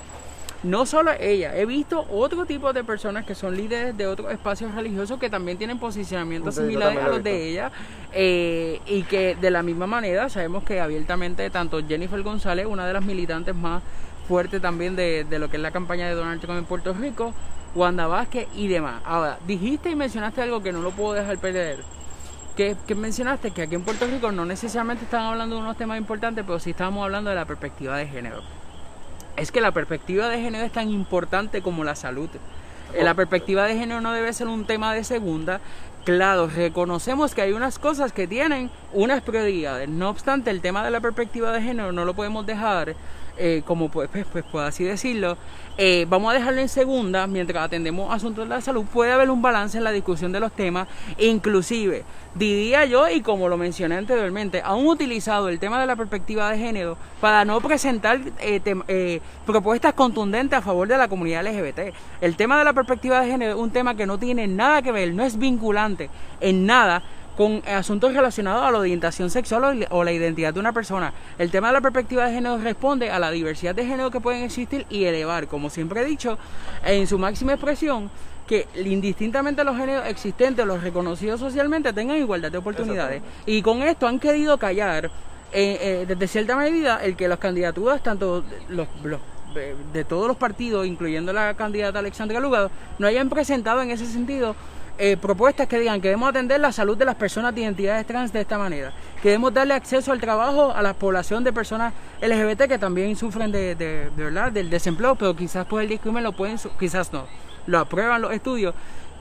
no 0.63 0.85
solo 0.85 1.11
ella, 1.19 1.55
he 1.55 1.65
visto 1.65 2.07
otro 2.09 2.45
tipo 2.45 2.73
de 2.73 2.83
personas 2.83 3.25
que 3.25 3.35
son 3.35 3.55
líderes 3.55 3.95
de 3.95 4.07
otros 4.07 4.31
espacios 4.31 4.73
religiosos 4.73 5.19
que 5.19 5.29
también 5.29 5.57
tienen 5.57 5.77
posicionamientos 5.77 6.55
similares 6.55 6.97
a 7.03 7.07
los 7.09 7.23
de 7.23 7.49
ella 7.49 7.71
eh, 8.11 8.81
y 8.87 9.03
que 9.03 9.35
de 9.35 9.51
la 9.51 9.61
misma 9.61 9.85
manera 9.85 10.27
sabemos 10.27 10.63
que 10.63 10.79
abiertamente 10.79 11.47
tanto 11.51 11.85
Jennifer 11.87 12.21
González, 12.23 12.65
una 12.65 12.87
de 12.87 12.93
las 12.93 13.05
militantes 13.05 13.53
más 13.53 13.83
fuertes 14.27 14.59
también 14.59 14.95
de, 14.95 15.23
de 15.23 15.37
lo 15.37 15.49
que 15.49 15.57
es 15.57 15.61
la 15.61 15.69
campaña 15.69 16.07
de 16.07 16.15
Donald 16.15 16.41
Trump 16.41 16.57
en 16.57 16.65
Puerto 16.65 16.93
Rico, 16.93 17.33
Wanda 17.75 18.07
Vázquez 18.07 18.47
y 18.55 18.67
demás. 18.67 19.03
Ahora, 19.05 19.37
dijiste 19.45 19.91
y 19.91 19.95
mencionaste 19.95 20.41
algo 20.41 20.63
que 20.63 20.71
no 20.71 20.81
lo 20.81 20.91
puedo 20.91 21.13
dejar 21.13 21.37
perder 21.37 21.83
que, 22.55 22.95
mencionaste 22.95 23.51
que 23.51 23.61
aquí 23.61 23.75
en 23.75 23.83
Puerto 23.83 24.07
Rico 24.07 24.31
no 24.31 24.45
necesariamente 24.45 25.03
están 25.03 25.21
hablando 25.21 25.55
de 25.55 25.61
unos 25.61 25.77
temas 25.77 25.97
importantes, 25.97 26.43
pero 26.45 26.59
sí 26.59 26.71
estamos 26.71 27.03
hablando 27.03 27.29
de 27.29 27.35
la 27.35 27.45
perspectiva 27.45 27.97
de 27.97 28.07
género. 28.07 28.41
Es 29.35 29.51
que 29.51 29.61
la 29.61 29.71
perspectiva 29.71 30.29
de 30.29 30.41
género 30.41 30.65
es 30.65 30.71
tan 30.71 30.89
importante 30.89 31.61
como 31.61 31.83
la 31.83 31.95
salud. 31.95 32.29
Eh, 32.93 33.03
la 33.03 33.13
perspectiva 33.13 33.65
de 33.65 33.77
género 33.77 33.99
no 33.99 34.13
debe 34.13 34.31
ser 34.31 34.47
un 34.47 34.65
tema 34.65 34.93
de 34.93 35.03
segunda. 35.03 35.59
Claro, 36.05 36.47
reconocemos 36.47 37.33
que 37.33 37.41
hay 37.41 37.51
unas 37.51 37.77
cosas 37.79 38.13
que 38.13 38.27
tienen 38.27 38.69
unas 38.93 39.21
prioridades. 39.21 39.89
No 39.89 40.09
obstante, 40.09 40.51
el 40.51 40.61
tema 40.61 40.83
de 40.83 40.91
la 40.91 41.01
perspectiva 41.01 41.51
de 41.51 41.61
género 41.61 41.91
no 41.91 42.05
lo 42.05 42.13
podemos 42.13 42.45
dejar 42.45 42.95
eh, 43.37 43.63
como 43.65 43.89
pues, 43.89 44.09
pues, 44.09 44.25
pues 44.31 44.45
puedo 44.49 44.65
así 44.65 44.85
decirlo, 44.85 45.37
eh, 45.77 46.05
vamos 46.09 46.31
a 46.31 46.37
dejarlo 46.37 46.61
en 46.61 46.69
segunda 46.69 47.27
mientras 47.27 47.65
atendemos 47.65 48.13
asuntos 48.13 48.45
de 48.45 48.55
la 48.55 48.61
salud. 48.61 48.85
Puede 48.85 49.11
haber 49.11 49.29
un 49.29 49.41
balance 49.41 49.77
en 49.77 49.83
la 49.83 49.91
discusión 49.91 50.31
de 50.31 50.39
los 50.39 50.51
temas, 50.51 50.87
inclusive 51.17 52.03
diría 52.33 52.85
yo, 52.85 53.09
y 53.09 53.21
como 53.21 53.47
lo 53.47 53.57
mencioné 53.57 53.95
anteriormente, 53.95 54.61
han 54.63 54.85
utilizado 54.85 55.49
el 55.49 55.57
tema 55.59 55.79
de 55.79 55.87
la 55.87 55.95
perspectiva 55.95 56.51
de 56.51 56.57
género 56.57 56.97
para 57.21 57.45
no 57.45 57.61
presentar 57.61 58.19
eh, 58.39 59.21
propuestas 59.45 59.93
contundentes 59.93 60.59
a 60.59 60.61
favor 60.61 60.87
de 60.87 60.97
la 60.97 61.07
comunidad 61.07 61.45
LGBT. 61.45 61.93
El 62.21 62.35
tema 62.35 62.59
de 62.59 62.65
la 62.65 62.73
perspectiva 62.73 63.21
de 63.21 63.31
género 63.31 63.53
es 63.53 63.57
un 63.57 63.71
tema 63.71 63.95
que 63.95 64.05
no 64.05 64.17
tiene 64.19 64.47
nada 64.47 64.81
que 64.81 64.91
ver, 64.91 65.13
no 65.13 65.23
es 65.23 65.37
vinculante 65.37 66.09
en 66.41 66.65
nada 66.65 67.03
con 67.35 67.61
asuntos 67.67 68.13
relacionados 68.13 68.63
a 68.63 68.71
la 68.71 68.79
orientación 68.79 69.29
sexual 69.29 69.87
o 69.89 70.03
la 70.03 70.11
identidad 70.11 70.53
de 70.53 70.59
una 70.59 70.71
persona. 70.71 71.13
El 71.37 71.51
tema 71.51 71.67
de 71.67 71.73
la 71.73 71.81
perspectiva 71.81 72.25
de 72.25 72.33
género 72.33 72.57
responde 72.57 73.11
a 73.11 73.19
la 73.19 73.31
diversidad 73.31 73.75
de 73.75 73.85
género 73.85 74.11
que 74.11 74.19
pueden 74.19 74.43
existir 74.43 74.85
y 74.89 75.05
elevar, 75.05 75.47
como 75.47 75.69
siempre 75.69 76.01
he 76.01 76.05
dicho, 76.05 76.37
en 76.85 77.07
su 77.07 77.19
máxima 77.19 77.53
expresión, 77.53 78.09
que 78.47 78.67
indistintamente 78.75 79.63
los 79.63 79.75
géneros 79.75 80.07
existentes, 80.07 80.65
los 80.65 80.81
reconocidos 80.81 81.39
socialmente, 81.39 81.91
tengan 81.93 82.17
igualdad 82.17 82.51
de 82.51 82.57
oportunidades. 82.57 83.21
Y 83.45 83.61
con 83.61 83.81
esto 83.81 84.07
han 84.07 84.19
querido 84.19 84.57
callar, 84.57 85.05
eh, 85.51 85.77
eh, 85.81 86.05
desde 86.07 86.27
cierta 86.27 86.55
medida, 86.55 87.03
el 87.03 87.15
que 87.15 87.27
las 87.27 87.39
candidaturas, 87.39 88.03
tanto 88.03 88.43
los, 88.69 88.87
de 89.93 90.03
todos 90.03 90.27
los 90.27 90.37
partidos, 90.37 90.85
incluyendo 90.85 91.33
la 91.33 91.53
candidata 91.55 91.99
Alexandra 91.99 92.39
Lugado, 92.39 92.69
no 92.99 93.07
hayan 93.07 93.29
presentado 93.29 93.81
en 93.81 93.89
ese 93.89 94.05
sentido 94.05 94.55
eh, 94.97 95.17
propuestas 95.17 95.67
que 95.67 95.79
digan 95.79 95.99
que 95.99 96.07
debemos 96.07 96.29
atender 96.29 96.59
la 96.59 96.71
salud 96.71 96.97
de 96.97 97.05
las 97.05 97.15
personas 97.15 97.53
de 97.53 97.61
identidades 97.61 98.05
trans 98.05 98.31
de 98.31 98.41
esta 98.41 98.57
manera, 98.57 98.93
que 99.21 99.29
debemos 99.29 99.53
darle 99.53 99.73
acceso 99.73 100.11
al 100.11 100.21
trabajo 100.21 100.71
a 100.71 100.81
la 100.81 100.93
población 100.93 101.43
de 101.43 101.51
personas 101.51 101.93
LGBT 102.21 102.63
que 102.67 102.77
también 102.77 103.15
sufren 103.15 103.51
de, 103.51 103.75
de, 103.75 104.09
verdad 104.15 104.51
del 104.51 104.69
desempleo, 104.69 105.15
pero 105.15 105.35
quizás 105.35 105.65
por 105.65 105.81
el 105.81 105.89
discrimen 105.89 106.23
lo 106.23 106.31
pueden, 106.31 106.57
quizás 106.79 107.11
no, 107.11 107.25
lo 107.67 107.79
aprueban 107.79 108.21
los 108.21 108.31
estudios 108.31 108.73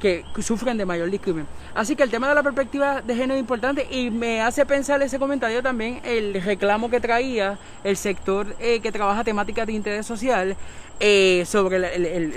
que 0.05 0.23
sufren 0.43 0.77
de 0.77 0.85
mayor 0.85 1.11
discrimen. 1.11 1.47
Así 1.75 1.97
que 1.97 2.03
el 2.03 2.11
tema 2.11 2.29
de 2.29 2.35
la 2.35 2.43
perspectiva 2.43 3.01
de 3.01 3.14
género 3.14 3.35
es 3.37 3.40
importante 3.40 3.87
y 3.90 4.11
me 4.11 4.43
hace 4.43 4.67
pensar 4.67 5.01
ese 5.01 5.19
comentario 5.19 5.62
también 5.62 6.03
el 6.05 6.43
reclamo 6.43 6.90
que 6.90 7.01
traía 7.01 7.59
el 7.85 7.97
sector 7.97 8.55
eh, 8.61 8.81
que 8.81 8.93
trabaja 8.93 9.25
temáticas 9.25 9.67
de 9.67 9.73
interés 9.73 10.05
social 10.05 10.57
eh, 11.01 11.45
sobre 11.47 11.79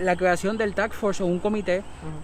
la, 0.01 0.15
creación 0.15 0.57
del 0.57 0.73
Task 0.73 0.93
Force 0.93 1.21
o 1.21 1.25
un 1.25 1.39
comité 1.39 1.83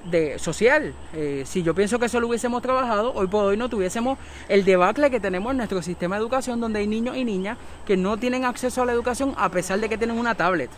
de 0.10 0.40
social. 0.40 0.94
Eh, 1.14 1.44
si 1.46 1.62
yo 1.62 1.76
pienso 1.76 2.00
que 2.00 2.06
eso 2.06 2.22
lo 2.22 2.30
hubiésemos 2.30 2.62
trabajado, 2.62 3.14
hoy 3.14 3.28
por 3.28 3.44
hoy 3.44 3.58
no 3.58 3.68
tuviésemos 3.68 4.18
el 4.48 4.64
debacle 4.64 5.12
que 5.12 5.20
tenemos 5.20 5.52
en 5.52 5.58
nuestro 5.58 5.82
sistema 5.82 6.16
de 6.16 6.22
educación, 6.22 6.62
donde 6.62 6.80
hay 6.80 6.88
niños 6.88 7.18
y 7.18 7.26
niñas 7.26 7.58
que 7.86 7.98
no 7.98 8.16
tienen 8.16 8.46
acceso 8.46 8.82
a 8.82 8.86
la 8.86 8.94
educación 8.94 9.36
a 9.38 9.50
pesar 9.50 9.82
de 9.82 9.90
que 9.90 9.98
tienen 9.98 10.18
una 10.18 10.36
tablet 10.36 10.72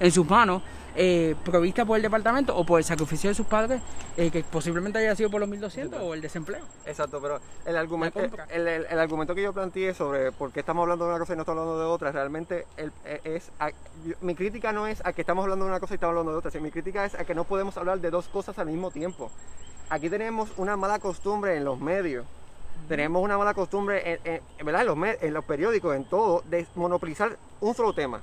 en 0.00 0.10
sus 0.10 0.28
manos 0.28 0.60
eh, 1.00 1.36
provista 1.44 1.84
por 1.84 1.96
el 1.96 2.02
departamento 2.02 2.56
o 2.56 2.66
por 2.66 2.80
el 2.80 2.84
sacrificio 2.84 3.30
de 3.30 3.34
sus 3.34 3.46
padres, 3.46 3.80
eh, 4.16 4.32
que 4.32 4.42
posiblemente 4.42 4.98
haya 4.98 5.14
sido 5.14 5.30
por 5.30 5.40
los 5.40 5.48
1.200 5.48 6.00
o 6.00 6.12
el 6.12 6.20
desempleo. 6.20 6.64
Exacto, 6.84 7.20
pero 7.22 7.40
el 7.64 7.76
argumento, 7.76 8.18
el, 8.50 8.98
argumento 8.98 9.32
que 9.32 9.42
yo 9.42 9.52
planteé 9.52 9.94
sobre 9.94 10.32
por 10.32 10.50
qué 10.50 10.58
estamos 10.58 10.82
hablando 10.82 11.04
de 11.04 11.10
una 11.10 11.20
cosa 11.20 11.34
y 11.34 11.36
no 11.36 11.42
estamos 11.42 11.60
hablando 11.60 11.80
de 11.80 11.86
otra, 11.86 12.10
realmente 12.10 12.66
e, 12.76 12.90
es 13.22 13.52
mi 14.22 14.34
crítica 14.34 14.72
no 14.72 14.88
es 14.88 15.00
a 15.06 15.12
que 15.12 15.20
estamos 15.20 15.44
hablando 15.44 15.66
de 15.66 15.70
una 15.70 15.78
cosa 15.78 15.94
y 15.94 15.96
estamos 15.96 16.14
hablando 16.14 16.32
de 16.32 16.38
otra, 16.38 16.50
sino 16.50 16.64
mi 16.64 16.72
crítica 16.72 17.04
es 17.04 17.14
a 17.14 17.24
que 17.24 17.34
no 17.36 17.44
podemos 17.44 17.76
hablar 17.76 18.00
de 18.00 18.10
dos 18.10 18.26
cosas 18.26 18.58
al 18.58 18.66
mismo 18.66 18.90
tiempo. 18.90 19.30
Aquí 19.90 20.10
tenemos 20.10 20.50
una 20.56 20.76
mala 20.76 20.98
costumbre 20.98 21.56
en 21.56 21.64
los 21.64 21.78
medios 21.78 22.26
tenemos 22.88 23.22
una 23.22 23.36
mala 23.36 23.54
costumbre 23.54 24.20
en, 24.24 24.40
¿verdad? 24.64 24.86
los, 24.86 24.96
en, 25.20 25.34
los, 25.34 25.44
periódicos, 25.44 25.94
en 25.94 26.04
todo, 26.04 26.42
de 26.48 26.66
monopolizar 26.74 27.36
un 27.60 27.74
solo 27.74 27.92
tema. 27.92 28.22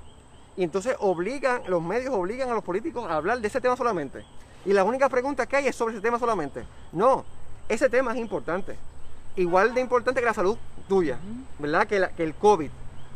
Y 0.58 0.63
entonces 0.63 0.96
obligan, 1.00 1.63
los 1.68 1.82
medios 1.82 2.13
obligan 2.13 2.50
a 2.50 2.54
los 2.54 2.63
políticos 2.63 3.10
a 3.10 3.18
hablar 3.18 3.39
de 3.39 3.48
ese 3.48 3.60
tema 3.60 3.76
solamente. 3.76 4.24
Y 4.65 4.74
la 4.74 4.84
única 4.84 5.10
pregunta 5.10 5.46
que 5.46 5.58
hay 5.58 5.68
es 5.68 5.76
sobre 5.76 5.94
ese 5.94 6.02
tema 6.02 6.18
solamente. 6.18 6.63
No, 6.91 7.26
ese 7.68 7.89
tema 7.89 8.13
es 8.13 8.18
importante. 8.18 8.78
Igual 9.36 9.74
de 9.74 9.82
importante 9.82 10.22
que 10.22 10.26
la 10.26 10.34
salud 10.34 10.58
tuya, 10.88 11.18
¿verdad? 11.60 11.88
Que, 11.88 12.08
que 12.15 12.24
el 12.24 12.34
COVID. 12.36 12.70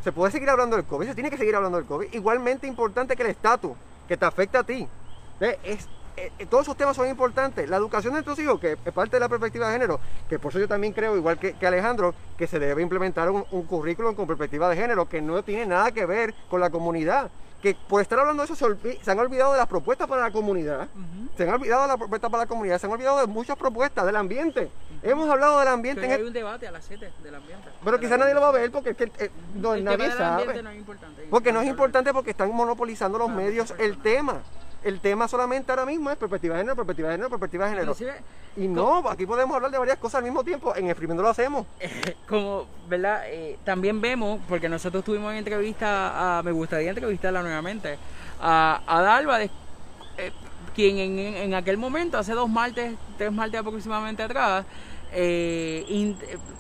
Se 0.03 0.11
puede 0.11 0.31
seguir 0.31 0.49
hablando 0.49 0.75
del 0.75 0.85
COVID, 0.85 1.07
se 1.07 1.15
tiene 1.15 1.29
que 1.29 1.37
seguir 1.37 1.55
hablando 1.55 1.77
del 1.77 1.87
COVID. 1.87 2.13
Igualmente 2.13 2.67
importante 2.67 3.15
que 3.15 3.23
el 3.23 3.29
estatus, 3.29 3.71
que 4.07 4.17
te 4.17 4.25
afecta 4.25 4.59
a 4.59 4.63
ti. 4.63 4.87
Es, 5.39 5.87
eh, 6.19 6.31
eh, 6.39 6.45
todos 6.45 6.63
esos 6.63 6.75
temas 6.75 6.95
son 6.95 7.07
importantes. 7.07 7.69
La 7.69 7.77
educación 7.77 8.13
de 8.13 8.17
nuestros 8.17 8.37
hijos, 8.39 8.59
que 8.59 8.73
es 8.73 8.93
parte 8.93 9.15
de 9.15 9.21
la 9.21 9.29
perspectiva 9.29 9.67
de 9.67 9.73
género, 9.73 9.99
que 10.27 10.37
por 10.37 10.51
eso 10.51 10.59
yo 10.59 10.67
también 10.67 10.91
creo, 10.91 11.15
igual 11.15 11.39
que, 11.39 11.55
Alejandro, 11.65 12.13
que 12.37 12.45
se 12.45 12.59
debe 12.59 12.81
implementar 12.81 13.29
un, 13.31 13.43
currículum 13.63 14.15
con 14.15 14.27
perspectiva 14.27 14.67
de 14.69 14.75
género, 14.75 15.07
que 15.07 15.21
no 15.21 15.43
tiene 15.43 15.65
nada 15.65 15.91
que 15.91 16.05
ver 16.05 16.33
con 16.49 16.59
la 16.59 16.69
comunidad. 16.69 17.31
Que 17.61 17.75
por 17.87 18.01
estar 18.01 18.19
hablando 18.19 18.45
de 18.45 18.51
eso 18.51 18.55
se, 18.55 19.11
han 19.11 19.19
olvidado 19.19 19.51
de 19.51 19.57
las 19.57 19.67
propuestas 19.67 20.07
para 20.07 20.21
la 20.21 20.31
comunidad, 20.31 20.87
se 21.35 21.43
han 21.43 21.49
olvidado 21.49 21.81
de 21.81 21.87
las 21.89 21.97
propuestas 21.97 22.31
para 22.31 22.43
la 22.43 22.47
comunidad, 22.47 22.79
se 22.79 22.85
han 22.85 22.93
olvidado 22.93 23.19
de 23.19 23.27
muchas 23.27 23.57
propuestas 23.57 24.05
del 24.05 24.15
ambiente. 24.15 24.69
Hemos 25.03 25.29
hablado 25.29 25.59
del 25.59 25.67
ambiente. 25.67 26.01
Pero 26.01 26.13
hay 26.13 26.23
un 26.23 26.33
debate 26.33 26.67
a 26.67 26.71
las 26.71 26.85
7 26.85 27.11
del 27.21 27.35
ambiente. 27.35 27.69
Pero 27.83 27.99
quizás 27.99 28.17
nadie 28.17 28.33
lo 28.33 28.41
va 28.41 28.49
a 28.49 28.51
ver 28.51 28.71
porque 28.71 28.91
es 28.91 28.97
que 28.97 29.11
eh, 29.19 29.31
no, 29.55 29.75
nadie 29.75 30.09
sabe. 30.11 30.61
No 30.63 30.69
es 30.69 30.77
importante, 30.77 31.27
porque 31.29 31.51
no 31.51 31.61
es 31.61 31.67
importante 31.67 32.13
porque 32.13 32.31
están 32.31 32.53
monopolizando 32.53 33.17
los 33.17 33.29
medios 33.29 33.73
el 33.77 34.01
tema 34.01 34.41
el 34.83 34.99
tema 34.99 35.27
solamente 35.27 35.71
ahora 35.71 35.85
mismo 35.85 36.09
es 36.09 36.17
perspectiva 36.17 36.55
de 36.55 36.61
género, 36.61 36.75
perspectiva 36.75 37.09
de 37.09 37.13
género, 37.15 37.29
perspectiva 37.29 37.65
de 37.65 37.71
género. 37.71 37.95
y 38.55 38.67
no, 38.67 39.09
aquí 39.09 39.25
podemos 39.25 39.55
hablar 39.55 39.71
de 39.71 39.77
varias 39.77 39.97
cosas 39.97 40.19
al 40.19 40.23
mismo 40.23 40.43
tiempo, 40.43 40.75
en 40.75 40.87
exprimiendo 40.87 41.23
lo 41.23 41.29
hacemos. 41.29 41.65
Como, 42.27 42.65
¿verdad? 42.87 43.23
Eh, 43.27 43.57
también 43.63 43.99
vemos, 43.99 44.39
porque 44.47 44.69
nosotros 44.69 45.03
tuvimos 45.03 45.31
en 45.31 45.39
entrevista, 45.39 46.39
a, 46.39 46.43
me 46.43 46.51
gustaría 46.51 46.89
entrevistarla 46.89 47.41
nuevamente, 47.41 47.97
a, 48.41 48.81
a 48.87 49.43
eh, 49.43 50.31
quien 50.73 50.97
en, 51.19 51.53
aquel 51.53 51.77
momento, 51.77 52.17
hace 52.17 52.33
dos 52.33 52.49
martes, 52.49 52.93
tres 53.17 53.31
martes 53.31 53.59
aproximadamente 53.59 54.23
atrás, 54.23 54.65
eh, 55.11 56.15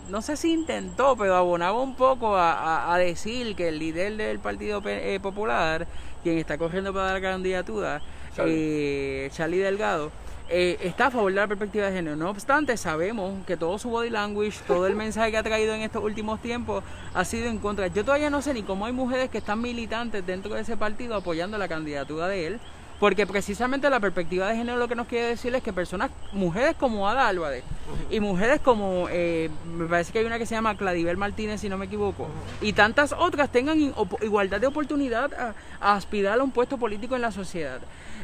no 0.09 0.21
sé 0.21 0.35
si 0.35 0.51
intentó, 0.51 1.15
pero 1.15 1.35
abonaba 1.35 1.79
un 1.79 1.95
poco 1.95 2.35
a, 2.35 2.91
a, 2.91 2.97
decir 2.97 3.55
que 3.55 3.67
el 3.67 3.77
líder 3.77 4.17
del 4.17 4.39
Partido 4.39 4.81
Popular 5.21 5.87
quien 6.23 6.37
está 6.37 6.57
corriendo 6.57 6.93
para 6.93 7.13
la 7.13 7.21
candidatura, 7.21 8.01
Charlie, 8.35 9.29
eh, 9.29 9.63
Delgado, 9.63 10.11
eh, 10.51 10.79
está 10.81 11.07
a 11.07 11.11
favor 11.11 11.31
de 11.31 11.35
la 11.35 11.47
perspectiva 11.47 11.85
de 11.85 11.93
género. 11.93 12.15
No 12.15 12.29
obstante, 12.29 12.75
sabemos 12.75 13.45
que 13.45 13.55
todo 13.55 13.77
su 13.77 13.89
body 13.89 14.09
language, 14.09 14.59
todo 14.65 14.87
el 14.87 14.95
mensaje 15.05 15.31
que 15.31 15.37
ha 15.37 15.43
traído 15.43 15.75
en 15.75 15.81
estos 15.81 16.03
últimos 16.03 16.41
tiempos 16.41 16.83
ha 17.13 17.23
sido 17.23 17.47
en 17.47 17.59
contra. 17.59 17.87
Yo 17.87 18.03
todavía 18.03 18.29
no 18.29 18.41
sé 18.41 18.53
ni 18.53 18.63
cómo 18.63 18.85
hay 18.85 18.93
mujeres 18.93 19.29
que 19.29 19.37
están 19.37 19.61
militantes 19.61 20.25
dentro 20.25 20.55
de 20.55 20.61
ese 20.61 20.75
partido 20.75 21.15
apoyando 21.15 21.57
la 21.57 21.67
candidatura 21.67 22.27
de 22.27 22.47
él. 22.47 22.59
Porque 22.99 23.25
precisamente 23.25 23.89
la 23.89 23.99
perspectiva 23.99 24.47
de 24.47 24.57
género 24.57 24.77
lo 24.77 24.87
que 24.87 24.95
nos 24.95 25.07
quiere 25.07 25.27
decir 25.27 25.55
es 25.55 25.63
que 25.63 25.71
personas, 25.71 26.11
mujeres 26.33 26.75
como 26.77 27.07
Ada 27.07 27.27
Álvarez 27.27 27.63
y 28.11 28.19
mujeres 28.19 28.59
como, 28.59 29.07
eh, 29.09 29.49
me 29.65 29.85
parece 29.85 30.11
que 30.11 30.19
hay 30.19 30.25
una 30.25 30.37
que 30.37 30.45
se 30.45 30.55
llama 30.55 30.75
Cladibel 30.75 31.15
Martínez, 31.15 31.61
si 31.61 31.69
no 31.69 31.77
me 31.77 31.85
equivoco, 31.85 32.27
y 32.61 32.73
tantas 32.73 33.13
otras 33.13 33.51
tengan 33.51 33.79
igualdad 34.21 34.59
de 34.59 34.67
oportunidad 34.67 35.53
a 35.79 35.95
aspirar 35.95 36.39
a 36.39 36.43
un 36.43 36.51
puesto 36.51 36.77
político 36.77 37.15
en 37.15 37.21
la 37.21 37.31
sociedad. 37.31 37.79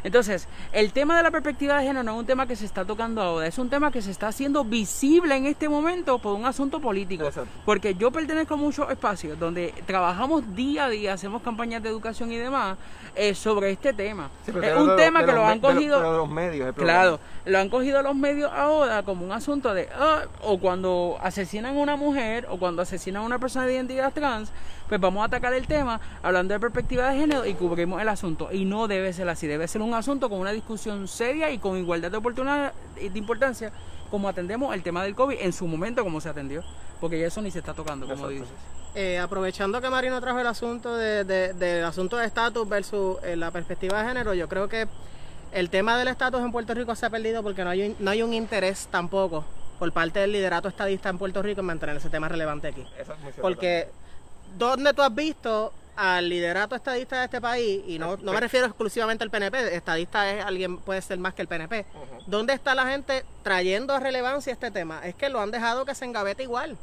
Entonces, 0.06 0.48
el 0.72 0.94
tema 0.94 1.18
de 1.18 1.24
la 1.24 1.32
perspectiva 1.32 1.80
de 1.80 1.88
género 1.88 2.04
no 2.04 2.12
es 2.12 2.20
un 2.20 2.26
tema 2.28 2.46
que 2.46 2.56
se 2.56 2.66
está 2.66 2.86
tocando 2.86 3.24
ahora, 3.24 3.48
es 3.48 3.58
un 3.58 3.72
tema 3.72 3.90
que 3.90 4.04
se 4.04 4.12
está 4.12 4.28
haciendo 4.28 4.64
visible 4.64 5.36
en 5.36 5.48
este 5.48 5.68
momento 5.68 6.20
por 6.20 6.36
un 6.36 6.46
asunto 6.46 6.80
político. 6.80 7.32
Porque 7.66 7.96
yo 7.96 8.12
pertenezco 8.12 8.54
a 8.54 8.58
muchos 8.58 8.88
espacios 8.92 9.40
donde 9.40 9.74
trabajamos 9.88 10.56
día 10.56 10.86
a 10.86 10.90
día, 10.90 11.14
hacemos 11.14 11.42
campañas 11.42 11.82
de 11.82 11.90
educación 11.90 12.32
y 12.32 12.38
demás 12.38 12.78
eh, 13.16 13.34
sobre 13.34 13.72
este 13.72 13.94
tema. 13.94 14.30
es 14.46 14.78
un 14.78 14.96
tema 14.96 15.26
que 15.26 15.32
lo 15.32 15.44
han 15.44 15.60
cogido... 15.60 16.00
los 16.00 16.30
medios, 16.30 16.76
claro, 16.76 17.20
lo 17.44 17.58
han 17.58 17.70
cogido 17.70 18.04
los 18.04 18.16
medios 18.16 18.52
ahora 18.54 19.02
como 19.02 19.26
un 19.26 19.32
asunto 19.32 19.74
de... 19.74 19.90
Ah, 19.98 20.26
o 20.44 20.60
cuando 20.60 21.18
asesinan 21.20 21.78
a 21.78 21.80
una 21.80 21.96
mujer 21.96 22.46
o 22.52 22.60
cuando 22.60 22.84
asesinan 22.84 23.24
a 23.24 23.26
una 23.26 23.40
persona 23.40 23.66
de 23.66 23.74
identidad 23.74 24.14
trans, 24.14 24.52
pues 24.88 25.02
vamos 25.02 25.22
a 25.22 25.26
atacar 25.26 25.54
el 25.54 25.68
tema 25.68 26.00
hablando 26.22 26.54
de 26.54 26.60
perspectiva 26.60 27.10
de 27.10 27.18
género 27.18 27.46
y 27.46 27.54
cubrimos 27.54 28.02
el 28.02 28.10
asunto. 28.10 28.50
Y 28.52 28.66
no 28.66 28.88
debe 28.88 29.14
ser 29.14 29.28
así, 29.30 29.48
debe 29.48 29.68
ser 29.68 29.82
un 29.82 29.94
asunto 29.94 30.30
con 30.30 30.40
una 30.40 30.52
discusión 30.52 31.08
seria 31.08 31.50
y 31.52 31.58
con 31.58 31.78
igualdad 31.78 32.12
de 32.12 32.18
oportunidad 32.18 32.74
y 33.00 33.10
de 33.10 33.20
importancia 33.20 33.72
como 34.10 34.30
atendemos 34.30 34.74
el 34.74 34.84
tema 34.84 35.04
del 35.04 35.16
COVID 35.16 35.38
en 35.40 35.52
su 35.52 35.68
momento 35.68 36.04
como 36.04 36.22
se 36.22 36.30
atendió, 36.30 36.64
porque 37.02 37.20
ya 37.20 37.28
eso 37.28 37.42
ni 37.42 37.52
se 37.52 37.60
está 37.60 37.74
tocando, 37.74 38.08
como 38.08 38.30
dices. 38.30 38.48
Eh, 38.94 39.20
aprovechando 39.20 39.82
que 39.82 39.90
Marino 39.90 40.22
trajo 40.22 40.40
el 40.40 40.48
asunto 40.48 40.96
de, 40.96 41.26
del 41.26 41.84
asunto 41.84 42.16
de 42.16 42.26
estatus 42.26 42.68
versus 42.70 43.18
eh, 43.24 43.36
la 43.36 43.52
perspectiva 43.52 44.02
de 44.02 44.08
género, 44.08 44.34
yo 44.34 44.48
creo 44.48 44.70
que 44.70 44.88
el 45.52 45.70
tema 45.70 45.98
del 45.98 46.08
estatus 46.08 46.42
en 46.42 46.52
Puerto 46.52 46.74
Rico 46.74 46.96
se 46.96 47.06
ha 47.06 47.10
perdido 47.10 47.44
porque 47.44 47.64
no 47.64 47.72
hay, 47.72 47.96
no 48.00 48.12
hay 48.12 48.24
un 48.24 48.34
interés 48.34 48.88
tampoco 48.90 49.44
por 49.80 49.92
parte 49.92 50.20
del 50.20 50.32
liderato 50.32 50.70
estadista 50.70 51.10
en 51.10 51.18
Puerto 51.18 51.42
Rico 51.42 51.60
en 51.60 51.68
mantener 51.68 51.98
ese 51.98 52.10
tema 52.10 52.30
relevante 52.30 52.70
aquí. 52.70 52.86
porque 53.42 53.90
¿dónde 54.58 54.94
tú 54.94 55.02
has 55.02 55.14
visto 55.14 55.74
al 55.96 56.28
liderato 56.28 56.76
estadista 56.76 57.20
de 57.20 57.26
este 57.26 57.40
país, 57.40 57.82
y 57.88 57.98
no, 57.98 58.18
no 58.18 58.34
me 58.34 58.40
refiero 58.40 58.66
exclusivamente 58.68 59.24
al 59.24 59.30
PNP, 59.30 59.76
estadista 59.76 60.30
es 60.30 60.44
alguien, 60.44 60.78
puede 60.78 61.02
ser 61.02 61.18
más 61.20 61.34
que 61.34 61.42
el 61.42 61.48
PNP, 61.48 61.86
¿dónde 62.28 62.54
está 62.54 62.76
la 62.76 62.88
gente 62.88 63.24
trayendo 63.44 63.94
a 63.94 64.00
relevancia 64.00 64.52
este 64.52 64.72
tema? 64.72 65.06
Es 65.06 65.16
que 65.16 65.30
lo 65.30 65.40
han 65.40 65.52
dejado 65.52 65.86
que 65.86 65.96
se 65.96 66.06
engavete 66.06 66.44
igual. 66.44 66.78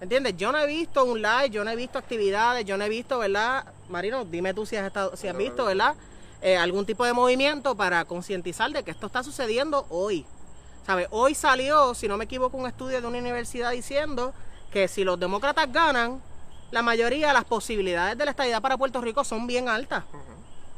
¿Entiendes? 0.00 0.36
Yo 0.36 0.52
no 0.52 0.58
he 0.58 0.66
visto 0.66 1.04
un 1.04 1.22
live, 1.22 1.50
yo 1.50 1.64
no 1.64 1.70
he 1.70 1.76
visto 1.76 1.98
actividades, 1.98 2.64
yo 2.64 2.76
no 2.76 2.84
he 2.84 2.88
visto, 2.88 3.18
¿verdad? 3.18 3.64
Marino, 3.88 4.24
dime 4.24 4.52
tú 4.52 4.66
si 4.66 4.76
has, 4.76 4.86
estado, 4.86 5.16
si 5.16 5.28
has 5.28 5.36
visto, 5.36 5.64
¿verdad? 5.66 5.94
Eh, 6.42 6.56
algún 6.56 6.84
tipo 6.84 7.04
de 7.04 7.12
movimiento 7.12 7.74
para 7.74 8.04
concientizar 8.04 8.70
de 8.70 8.82
que 8.82 8.90
esto 8.90 9.06
está 9.06 9.22
sucediendo 9.22 9.86
hoy. 9.88 10.26
¿Sabe? 10.84 11.06
Hoy 11.10 11.34
salió, 11.34 11.94
si 11.94 12.08
no 12.08 12.18
me 12.18 12.24
equivoco, 12.24 12.56
un 12.56 12.66
estudio 12.66 13.00
de 13.00 13.06
una 13.06 13.18
universidad 13.18 13.70
diciendo 13.70 14.34
que 14.70 14.88
si 14.88 15.04
los 15.04 15.18
demócratas 15.18 15.72
ganan, 15.72 16.20
la 16.74 16.82
mayoría 16.82 17.28
de 17.28 17.34
las 17.34 17.44
posibilidades 17.44 18.18
de 18.18 18.24
la 18.24 18.32
estadidad 18.32 18.60
para 18.60 18.76
Puerto 18.76 19.00
Rico 19.00 19.22
son 19.22 19.46
bien 19.46 19.68
altas. 19.68 20.02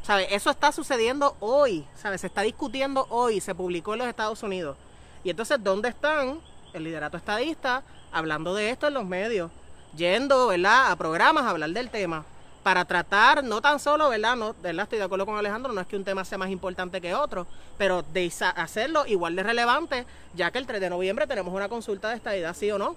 ¿Sabe? 0.03 0.27
Eso 0.35 0.51
está 0.51 0.71
sucediendo 0.71 1.39
hoy, 1.41 1.87
¿sabe? 1.97 2.19
Se 2.19 2.27
está 2.27 2.43
discutiendo 2.43 3.07
hoy, 3.09 3.41
se 3.41 3.55
publicó 3.55 3.95
en 3.95 4.01
los 4.01 4.09
Estados 4.09 4.43
Unidos. 4.43 4.77
Y 5.25 5.31
entonces, 5.31 5.57
¿dónde 5.65 5.89
están 5.89 6.39
el 6.75 6.85
liderato 6.85 7.17
estadista 7.17 7.83
hablando 8.13 8.55
de 8.55 8.69
esto 8.69 8.87
en 8.87 8.93
los 8.93 9.07
medios? 9.07 9.51
Yendo, 9.97 10.49
¿verdad? 10.49 10.93
A 10.93 10.97
programas 10.97 11.45
a 11.45 11.51
hablar 11.51 11.71
del 11.71 11.89
tema 11.89 12.27
para 12.63 12.85
tratar, 12.85 13.43
no 13.43 13.63
tan 13.63 13.81
solo, 13.81 14.11
¿verdad? 14.11 14.37
No, 14.37 14.55
¿verdad? 14.61 14.83
Estoy 14.83 14.99
de 14.99 15.05
acuerdo 15.05 15.25
con 15.25 15.39
Alejandro, 15.39 15.73
no 15.73 15.81
es 15.81 15.87
que 15.87 15.97
un 15.97 16.05
tema 16.05 16.27
sea 16.27 16.37
más 16.37 16.51
importante 16.51 17.01
que 17.01 17.15
otro, 17.15 17.47
pero 17.79 18.03
de 18.03 18.31
hacerlo 18.55 19.07
igual 19.07 19.35
de 19.35 19.45
relevante, 19.45 20.05
ya 20.35 20.51
que 20.51 20.59
el 20.59 20.67
3 20.67 20.79
de 20.79 20.91
noviembre 20.91 21.27
tenemos 21.27 21.55
una 21.55 21.71
consulta 21.71 22.11
de 22.11 22.17
estadidad, 22.17 22.55
sí 22.55 22.71
o 22.71 22.77
no. 22.77 22.97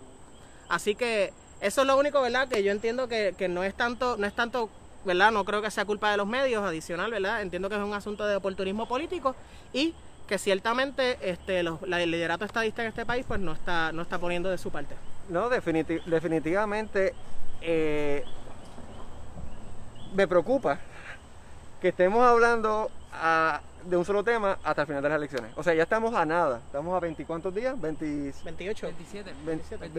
Así 0.68 0.96
que 0.96 1.34
eso 1.62 1.82
es 1.82 1.88
lo 1.88 1.98
único, 1.98 2.22
¿verdad? 2.22 2.48
Que 2.48 2.64
yo 2.64 2.72
entiendo 2.72 3.08
que, 3.08 3.34
no 3.50 3.64
es 3.64 3.74
tanto, 3.74 4.18
no 4.18 4.26
es 4.26 4.34
tanto, 4.34 4.70
¿verdad? 5.06 5.32
No 5.32 5.46
creo 5.46 5.62
que 5.62 5.72
sea 5.72 5.86
culpa 5.86 6.12
de 6.12 6.18
los 6.18 6.28
medios, 6.28 6.64
adicional, 6.64 7.12
¿verdad? 7.12 7.42
Entiendo 7.42 7.70
que 7.70 7.76
es 7.76 7.82
un 7.82 7.94
asunto 7.94 8.26
de 8.26 8.36
oportunismo 8.36 8.88
político 8.88 9.36
y 9.74 9.94
que 10.28 10.38
ciertamente 10.38 11.18
este, 11.22 11.60
el 11.60 12.12
liderato 12.12 12.46
estadista 12.46 12.84
en 12.84 12.90
este 12.90 13.06
país 13.06 13.26
pues 13.28 13.40
no 13.40 13.52
está, 13.52 13.92
no 13.92 14.04
está 14.04 14.20
poniendo 14.20 14.50
de 14.50 14.58
su 14.58 14.72
parte. 14.72 14.96
No, 15.28 15.50
definitivamente 15.50 17.14
eh, 17.62 18.24
me 20.14 20.28
preocupa 20.28 20.80
que 21.82 21.90
estemos 21.90 22.26
hablando 22.26 22.92
ah, 23.14 23.62
de 23.86 23.98
un 23.98 24.06
solo 24.06 24.24
tema 24.24 24.58
hasta 24.64 24.82
el 24.82 24.88
final 24.88 25.04
de 25.04 25.10
las 25.10 25.18
elecciones. 25.18 25.52
O 25.56 25.64
sea, 25.64 25.74
ya 25.74 25.84
estamos 25.84 26.14
a 26.14 26.26
nada. 26.26 26.58
Estamos 26.66 26.96
a 26.96 27.00
20 27.00 27.26
cuántos 27.26 27.54
días? 27.54 27.80
20, 27.80 28.34
28. 28.46 28.88
27. 28.88 29.34
27, 29.46 29.90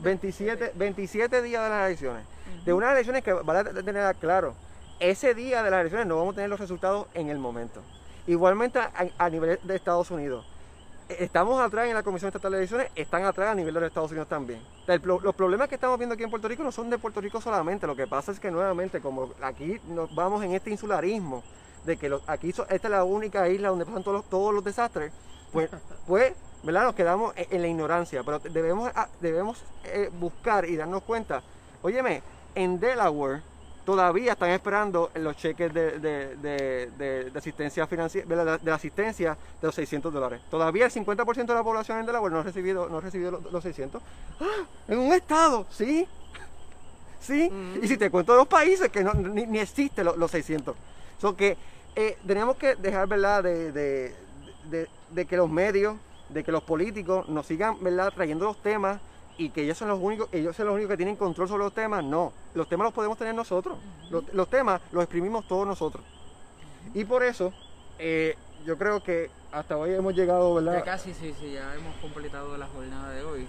27, 0.00 0.72
27, 0.74 1.42
días 1.42 1.62
de 1.62 1.68
las 1.68 1.86
elecciones. 1.86 2.24
De 2.64 2.72
unas 2.72 2.92
elecciones 2.92 3.22
que 3.22 3.32
vale 3.32 3.82
tener 3.82 4.14
claro, 4.16 4.54
ese 5.00 5.34
día 5.34 5.62
de 5.62 5.70
las 5.70 5.80
elecciones 5.80 6.06
no 6.06 6.16
vamos 6.16 6.32
a 6.32 6.36
tener 6.36 6.50
los 6.50 6.60
resultados 6.60 7.06
en 7.14 7.28
el 7.28 7.38
momento. 7.38 7.82
Igualmente 8.26 8.80
a 9.18 9.30
nivel 9.30 9.58
de 9.62 9.76
Estados 9.76 10.10
Unidos 10.10 10.44
estamos 11.08 11.60
atrás 11.60 11.86
en 11.86 11.94
la 11.94 12.02
Comisión 12.02 12.28
Estatal 12.28 12.52
de 12.52 12.58
Elecciones, 12.58 12.88
están 12.94 13.24
atrás 13.24 13.50
a 13.50 13.54
nivel 13.54 13.72
de 13.74 13.80
los 13.80 13.88
Estados 13.88 14.10
Unidos 14.10 14.28
también. 14.28 14.60
los 15.04 15.34
problemas 15.34 15.68
que 15.68 15.76
estamos 15.76 15.98
viendo 15.98 16.14
aquí 16.14 16.24
en 16.24 16.30
Puerto 16.30 16.48
Rico 16.48 16.62
no 16.62 16.72
son 16.72 16.90
de 16.90 16.98
Puerto 16.98 17.20
Rico 17.20 17.40
solamente, 17.40 17.86
lo 17.86 17.94
que 17.94 18.06
pasa 18.06 18.32
es 18.32 18.40
que 18.40 18.50
nuevamente, 18.50 19.00
como 19.00 19.32
aquí 19.42 19.78
nos 19.88 20.12
vamos 20.14 20.42
en 20.42 20.52
este 20.52 20.70
insularismo, 20.70 21.42
de 21.86 21.96
que 21.96 22.14
aquí 22.26 22.50
esta 22.50 22.74
es 22.74 22.82
la 22.90 23.04
única 23.04 23.48
isla 23.48 23.68
donde 23.68 23.86
pasan 23.86 24.02
todos 24.02 24.16
los, 24.16 24.24
todos 24.28 24.54
los 24.54 24.64
desastres, 24.64 25.12
pues, 25.52 25.70
pues 26.06 26.34
¿verdad? 26.62 26.84
nos 26.84 26.94
quedamos 26.94 27.32
en, 27.36 27.62
la 27.62 27.68
ignorancia, 27.68 28.22
pero 28.24 28.38
debemos, 28.40 28.90
ah, 28.94 29.08
debemos 29.20 29.62
eh, 29.84 30.10
buscar 30.20 30.68
y 30.68 30.76
darnos 30.76 31.02
cuenta, 31.02 31.42
óyeme, 31.82 32.22
en 32.54 32.80
Delaware, 32.80 33.42
todavía 33.86 34.32
están 34.32 34.50
esperando 34.50 35.10
los 35.14 35.36
cheques 35.36 35.72
de, 35.72 37.30
asistencia 37.34 37.86
financiera, 37.86 38.26
de 38.26 38.60
la, 38.62 38.74
asistencia 38.74 39.38
de 39.60 39.66
los 39.66 39.74
600 39.74 40.12
dólares. 40.12 40.40
Todavía 40.50 40.86
el 40.86 40.90
50% 40.90 41.46
de 41.46 41.54
la 41.54 41.62
población 41.62 42.00
en 42.00 42.06
Delaware 42.06 42.32
no 42.32 42.40
ha 42.40 42.42
recibido, 42.42 42.88
no 42.88 42.98
ha 42.98 43.00
recibido 43.00 43.40
los, 43.50 43.62
600. 43.62 44.02
¡Ah! 44.40 44.44
En 44.88 44.98
un 44.98 45.12
estado, 45.12 45.66
sí. 45.70 46.06
Sí. 47.20 47.48
Mm. 47.48 47.84
Y 47.84 47.88
si 47.88 47.96
te 47.96 48.10
cuento 48.10 48.34
los 48.34 48.48
países 48.48 48.88
que 48.90 49.04
no, 49.04 49.14
ni, 49.14 49.46
ni 49.46 49.60
existen 49.60 50.04
los, 50.04 50.30
600. 50.30 50.76
So 51.18 51.36
que 51.36 51.56
eh, 51.96 52.18
tenemos 52.26 52.56
que 52.56 52.76
dejar, 52.76 53.08
¿verdad?, 53.08 53.42
de, 53.42 54.14
que 55.28 55.36
los 55.36 55.50
medios, 55.50 55.96
de 56.28 56.44
que 56.44 56.52
los 56.52 56.62
políticos 56.62 57.28
nos 57.28 57.46
sigan, 57.46 57.82
¿verdad?, 57.82 58.12
trayendo 58.14 58.44
los 58.44 58.62
temas 58.62 59.00
y 59.38 59.48
que 59.48 59.62
ellos 59.62 59.78
son 59.78 59.88
los 59.88 59.98
únicos, 60.00 60.28
ellos 60.32 60.54
son 60.54 60.66
los 60.66 60.74
únicos 60.74 60.90
que 60.90 60.96
tienen 60.98 61.16
control 61.16 61.48
sobre 61.48 61.64
los 61.64 61.72
temas, 61.72 62.04
no. 62.04 62.32
Los 62.54 62.68
temas 62.68 62.84
los 62.84 62.94
podemos 62.94 63.16
tener 63.16 63.34
nosotros. 63.34 63.78
los, 64.10 64.48
temas 64.48 64.80
los 64.92 65.02
exprimimos 65.02 65.48
todos 65.48 65.66
nosotros. 65.66 66.04
Y 66.92 67.04
por 67.04 67.22
eso, 67.22 67.52
eh, 67.98 68.36
yo 68.66 68.76
creo 68.76 69.02
que 69.02 69.30
hasta 69.50 69.76
hoy 69.76 69.94
hemos 69.94 70.14
llegado, 70.14 70.54
¿verdad? 70.54 70.74
Ya 70.74 70.84
casi, 70.84 71.14
sí, 71.14 71.34
sí, 71.38 71.52
ya 71.52 71.74
hemos 71.74 71.96
completado 71.96 72.56
la 72.58 72.66
jornada 72.66 73.10
de 73.10 73.24
hoy. 73.24 73.48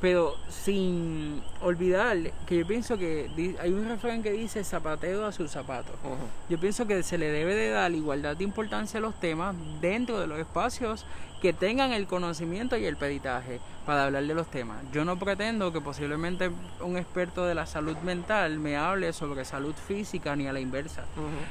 Pero 0.00 0.36
sin 0.48 1.42
olvidar 1.62 2.18
que 2.46 2.58
yo 2.58 2.66
pienso 2.66 2.98
que 2.98 3.30
hay 3.58 3.70
un 3.70 3.88
refrán 3.88 4.22
que 4.22 4.30
dice 4.30 4.62
zapateo 4.62 5.24
a 5.24 5.32
sus 5.32 5.50
zapatos. 5.50 5.94
Yo 6.50 6.58
pienso 6.60 6.86
que 6.86 7.02
se 7.02 7.16
le 7.16 7.30
debe 7.30 7.54
de 7.54 7.70
dar 7.70 7.90
igualdad 7.92 8.36
de 8.36 8.44
importancia 8.44 8.98
a 8.98 9.00
los 9.00 9.14
temas 9.18 9.56
dentro 9.80 10.20
de 10.20 10.26
los 10.26 10.38
espacios 10.38 11.06
que 11.40 11.52
tengan 11.52 11.92
el 11.92 12.06
conocimiento 12.06 12.76
y 12.76 12.86
el 12.86 12.96
peditaje 12.96 13.60
para 13.84 14.04
hablar 14.04 14.24
de 14.24 14.34
los 14.34 14.48
temas. 14.48 14.78
Yo 14.92 15.04
no 15.04 15.18
pretendo 15.18 15.72
que 15.72 15.80
posiblemente 15.80 16.50
un 16.80 16.96
experto 16.96 17.44
de 17.44 17.54
la 17.54 17.66
salud 17.66 17.96
mental 17.98 18.58
me 18.58 18.76
hable 18.76 19.12
sobre 19.12 19.44
salud 19.44 19.74
física 19.74 20.34
ni 20.34 20.46
a 20.48 20.52
la 20.52 20.60
inversa. 20.60 21.04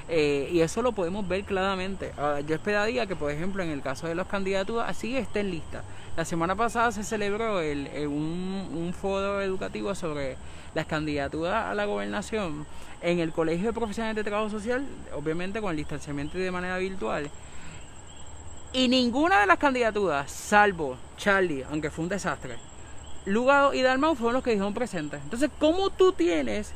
Eh, 0.09 0.49
y 0.51 0.59
eso 0.59 0.81
lo 0.81 0.91
podemos 0.91 1.27
ver 1.27 1.43
claramente. 1.43 2.11
yo 2.45 2.55
esperaría 2.55 3.05
que, 3.05 3.15
por 3.15 3.31
ejemplo, 3.31 3.63
en 3.63 3.69
el 3.69 3.81
caso 3.81 4.07
de 4.07 4.15
los 4.15 4.27
candidatos, 4.27 4.83
así 4.85 5.15
estén 5.15 5.51
listas. 5.51 5.83
La 6.17 6.25
semana 6.25 6.55
pasada 6.55 6.91
se 6.91 7.03
celebró 7.03 7.59
el, 7.61 7.89
un, 8.07 8.69
un 8.73 8.93
foro 8.93 9.41
educativo 9.41 9.93
sobre 9.95 10.37
las 10.73 10.85
candidaturas 10.85 11.65
a 11.65 11.73
la 11.73 11.85
gobernación 11.85 12.65
en 13.01 13.19
el 13.19 13.31
Colegio 13.31 13.67
de 13.67 13.73
Profesionales 13.73 14.15
de 14.15 14.23
Trabajo 14.23 14.49
Social, 14.49 14.85
obviamente 15.13 15.61
con 15.61 15.71
el 15.71 15.77
distanciamiento 15.77 16.37
y 16.37 16.41
de 16.41 16.51
manera 16.51 16.77
virtual. 16.77 17.29
Y 18.75 18.89
ninguna 18.89 19.39
de 19.39 19.45
las 19.45 19.57
candidaturas, 19.57 20.29
salvo 20.29 20.97
Charlie, 21.15 21.63
aunque 21.71 21.89
fue 21.89 22.03
un 22.03 22.09
desastre, 22.09 22.57
Lugado 23.23 23.73
y 23.73 23.81
Dalmau 23.81 24.15
fueron 24.15 24.33
los 24.33 24.43
que 24.43 24.51
dijeron 24.51 24.73
presentes. 24.73 25.21
Entonces, 25.23 25.49
¿cómo 25.59 25.91
tú 25.91 26.11
tienes 26.11 26.73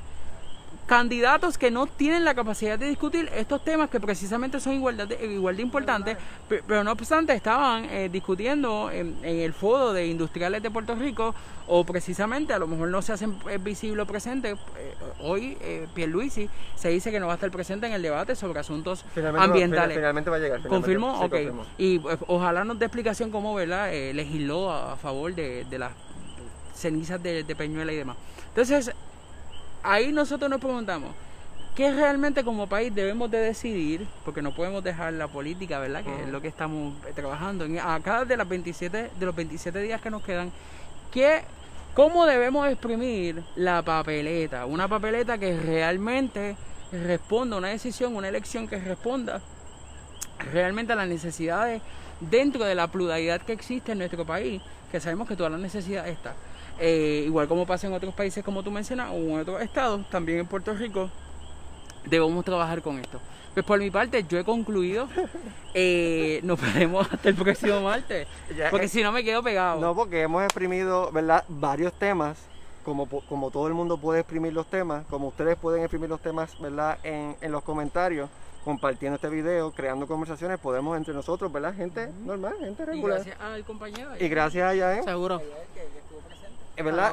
candidatos 0.89 1.59
que 1.59 1.69
no 1.69 1.85
tienen 1.85 2.25
la 2.25 2.33
capacidad 2.33 2.79
de 2.79 2.87
discutir 2.87 3.29
estos 3.35 3.63
temas 3.63 3.91
que 3.91 3.99
precisamente 3.99 4.59
son 4.59 4.73
igual 4.73 4.97
de, 4.97 5.23
igual 5.23 5.55
de 5.55 5.61
importantes, 5.61 6.17
pero, 6.47 6.83
no 6.83 6.93
obstante 6.93 7.31
estaban 7.31 7.85
eh, 7.85 8.09
discutiendo 8.11 8.89
en, 8.89 9.15
el 9.23 9.53
foro 9.53 9.93
de 9.93 10.07
industriales 10.07 10.63
de 10.63 10.71
Puerto 10.71 10.95
Rico 10.95 11.35
o 11.67 11.83
precisamente 11.83 12.53
a 12.53 12.57
lo 12.57 12.65
mejor 12.65 12.89
no 12.89 13.03
se 13.03 13.13
hacen 13.13 13.37
eh, 13.51 13.59
visible 13.59 14.01
o 14.01 14.07
presente. 14.07 14.49
Eh, 14.49 14.55
hoy 15.19 15.59
eh, 15.61 15.87
Pierluisi 15.93 16.49
se 16.73 16.89
dice 16.89 17.11
que 17.11 17.19
no 17.19 17.27
va 17.27 17.33
a 17.33 17.35
estar 17.35 17.51
presente 17.51 17.85
en 17.85 17.93
el 17.93 18.01
debate 18.01 18.35
sobre 18.35 18.59
asuntos 18.59 19.05
ambientales. 19.37 19.95
finalmente 19.95 20.31
va 20.31 20.37
a 20.37 20.39
llegar. 20.39 20.67
¿Confirmó? 20.67 21.21
ok. 21.21 21.35
Y 21.77 22.01
ojalá 22.25 22.63
nos 22.63 22.79
dé 22.79 22.85
explicación 22.85 23.29
cómo 23.29 23.53
¿verdad? 23.53 23.91
legisló 23.91 24.71
a, 24.71 24.97
favor 24.97 25.35
de, 25.35 25.67
las 25.77 25.91
cenizas 26.73 27.21
de, 27.21 27.43
de 27.43 27.55
Peñuela 27.55 27.93
y 27.93 27.97
demás. 27.97 28.17
Entonces, 28.47 28.91
ahí 29.83 30.11
nosotros 30.11 30.49
nos 30.49 30.59
preguntamos, 30.59 31.11
¿qué 31.75 31.91
realmente 31.91 32.43
como 32.43 32.67
país 32.67 32.93
debemos 32.93 33.29
de 33.31 33.39
decidir? 33.39 34.07
Porque 34.25 34.41
no 34.41 34.53
podemos 34.53 34.83
dejar 34.83 35.13
la 35.13 35.27
política, 35.27 35.79
¿verdad? 35.79 36.03
Que 36.03 36.23
es 36.23 36.27
lo 36.29 36.41
que 36.41 36.47
estamos 36.47 36.93
trabajando. 37.15 37.65
A 37.83 37.99
cada 38.01 38.25
de, 38.25 38.37
las 38.37 38.47
27, 38.47 39.11
de 39.17 39.25
los 39.25 39.35
27 39.35 39.79
días 39.81 40.01
que 40.01 40.09
nos 40.09 40.23
quedan, 40.23 40.51
¿qué, 41.11 41.41
¿cómo 41.93 42.25
debemos 42.25 42.67
exprimir 42.67 43.43
la 43.55 43.81
papeleta? 43.81 44.65
Una 44.65 44.87
papeleta 44.87 45.37
que 45.37 45.57
realmente 45.57 46.55
responda 46.91 47.55
a 47.55 47.59
una 47.59 47.69
decisión, 47.69 48.15
una 48.15 48.27
elección 48.27 48.67
que 48.67 48.77
responda 48.77 49.41
realmente 50.51 50.93
a 50.93 50.95
las 50.95 51.07
necesidades 51.07 51.81
dentro 52.19 52.65
de 52.65 52.75
la 52.75 52.87
pluralidad 52.87 53.41
que 53.41 53.53
existe 53.53 53.91
en 53.91 53.99
nuestro 53.99 54.25
país, 54.25 54.61
que 54.91 54.99
sabemos 54.99 55.27
que 55.27 55.35
toda 55.35 55.49
la 55.49 55.57
necesidad 55.57 56.07
está. 56.07 56.33
Eh, 56.79 57.23
igual 57.25 57.47
como 57.47 57.65
pasa 57.65 57.87
en 57.87 57.93
otros 57.93 58.13
países 58.13 58.43
como 58.43 58.63
tú 58.63 58.71
mencionas, 58.71 59.11
o 59.11 59.15
en 59.15 59.39
otros 59.39 59.61
estados, 59.61 60.09
también 60.09 60.39
en 60.39 60.47
Puerto 60.47 60.73
Rico, 60.73 61.09
debemos 62.05 62.43
trabajar 62.45 62.81
con 62.81 62.99
esto. 62.99 63.19
Pues 63.53 63.65
por 63.65 63.79
mi 63.79 63.89
parte, 63.91 64.23
yo 64.27 64.37
he 64.39 64.43
concluido. 64.43 65.07
Eh, 65.75 66.39
nos 66.43 66.59
veremos 66.59 67.07
hasta 67.13 67.29
el 67.29 67.35
próximo 67.35 67.79
martes. 67.81 68.27
porque 68.71 68.87
si 68.87 69.03
no 69.03 69.11
me 69.11 69.23
quedo 69.23 69.43
pegado. 69.43 69.79
No, 69.79 69.93
porque 69.93 70.23
hemos 70.23 70.43
exprimido, 70.43 71.11
¿verdad? 71.11 71.45
Varios 71.47 71.93
temas. 71.93 72.39
Como, 72.83 73.05
como 73.05 73.51
todo 73.51 73.67
el 73.67 73.75
mundo 73.75 73.97
puede 73.99 74.21
exprimir 74.21 74.51
los 74.51 74.65
temas, 74.65 75.05
como 75.11 75.27
ustedes 75.27 75.55
pueden 75.57 75.81
exprimir 75.83 76.09
los 76.09 76.21
temas, 76.21 76.59
¿verdad? 76.59 76.97
En, 77.03 77.35
en 77.39 77.51
los 77.51 77.61
comentarios 77.61 78.31
compartiendo 78.65 79.17
este 79.17 79.29
video, 79.29 79.71
creando 79.71 80.07
conversaciones, 80.07 80.57
podemos 80.59 80.97
entre 80.97 81.13
nosotros, 81.13 81.51
¿verdad? 81.51 81.75
Gente 81.75 82.09
normal, 82.25 82.55
gente 82.59 82.85
regular. 82.85 83.19
Y 83.19 83.23
gracias 83.25 83.39
al 83.41 83.63
compañero. 83.63 84.09
Y 84.19 84.27
gracias 84.27 84.71
a 84.71 84.73
Yael. 84.73 85.03
Seguro. 85.03 85.39
eh. 85.39 85.43
A 85.43 86.48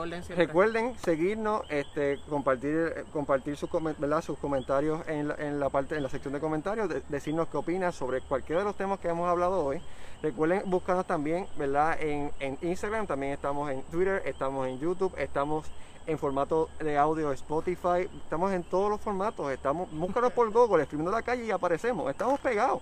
orden 0.00 0.22
siempre. 0.22 0.46
Recuerden 0.46 0.98
seguirnos, 0.98 1.62
este, 1.68 2.18
compartir, 2.28 2.92
eh, 2.96 3.04
compartir 3.12 3.56
sus, 3.56 3.68
¿verdad? 3.98 4.22
sus 4.22 4.38
comentarios 4.38 5.06
en 5.08 5.28
la, 5.28 5.34
en 5.34 5.60
la 5.60 5.68
parte, 5.68 5.96
en 5.96 6.02
la 6.02 6.08
sección 6.08 6.34
de 6.34 6.40
comentarios, 6.40 6.88
de- 6.88 7.02
decirnos 7.08 7.48
qué 7.48 7.56
opinan 7.56 7.92
sobre 7.92 8.20
cualquiera 8.20 8.60
de 8.60 8.64
los 8.66 8.76
temas 8.76 8.98
que 9.00 9.08
hemos 9.08 9.28
hablado 9.28 9.64
hoy. 9.64 9.80
Recuerden 10.22 10.62
buscarnos 10.66 11.06
también, 11.06 11.46
¿verdad? 11.58 12.00
En, 12.00 12.30
en 12.40 12.58
Instagram, 12.62 13.06
también 13.06 13.32
estamos 13.32 13.70
en 13.70 13.82
Twitter, 13.82 14.22
estamos 14.24 14.66
en 14.66 14.78
YouTube, 14.78 15.12
estamos 15.18 15.66
en 16.06 16.18
formato 16.18 16.68
de 16.78 16.96
audio 16.96 17.32
Spotify, 17.32 18.08
estamos 18.22 18.52
en 18.52 18.62
todos 18.62 18.88
los 18.88 19.00
formatos, 19.00 19.50
estamos, 19.52 19.90
búscanos 19.90 20.32
por 20.32 20.50
Google, 20.52 20.82
exprimiendo 20.84 21.10
la 21.10 21.22
calle 21.22 21.44
y 21.44 21.50
aparecemos, 21.50 22.08
estamos 22.10 22.38
pegados, 22.40 22.80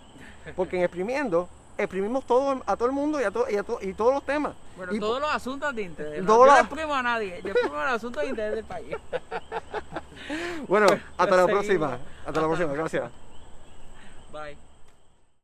porque 0.54 0.76
en 0.76 0.82
exprimiendo, 0.84 1.48
exprimimos 1.78 2.24
todo 2.24 2.62
a 2.66 2.76
todo 2.76 2.86
el 2.86 2.92
mundo 2.94 3.20
y 3.20 3.24
a, 3.24 3.30
to- 3.30 3.46
y 3.50 3.56
a 3.56 3.62
to- 3.62 3.78
y 3.82 3.92
todos 3.94 4.14
los 4.14 4.22
temas. 4.24 4.52
Bueno, 4.76 4.94
Y- 4.94 5.00
todos 5.00 5.20
los 5.20 5.30
asuntos 5.34 5.74
de 5.74 5.82
interés. 5.82 6.22
¿no? 6.22 6.28
Yo 6.34 6.38
no 6.46 6.46
los- 6.52 6.60
exprimo 6.60 6.94
a 6.94 7.02
nadie. 7.02 7.40
Yo 7.42 7.50
exprimo 7.50 7.74
los 7.76 7.92
asuntos 7.92 8.22
de 8.22 8.28
interés 8.28 8.54
del 8.56 8.64
país. 8.64 8.96
Bueno, 10.68 10.86
hasta 11.18 11.36
la 11.36 11.46
próxima, 11.46 11.98
hasta 12.26 12.40
la 12.40 12.46
próxima, 12.46 12.72
gracias. 12.72 13.10
Bye. 14.32 14.56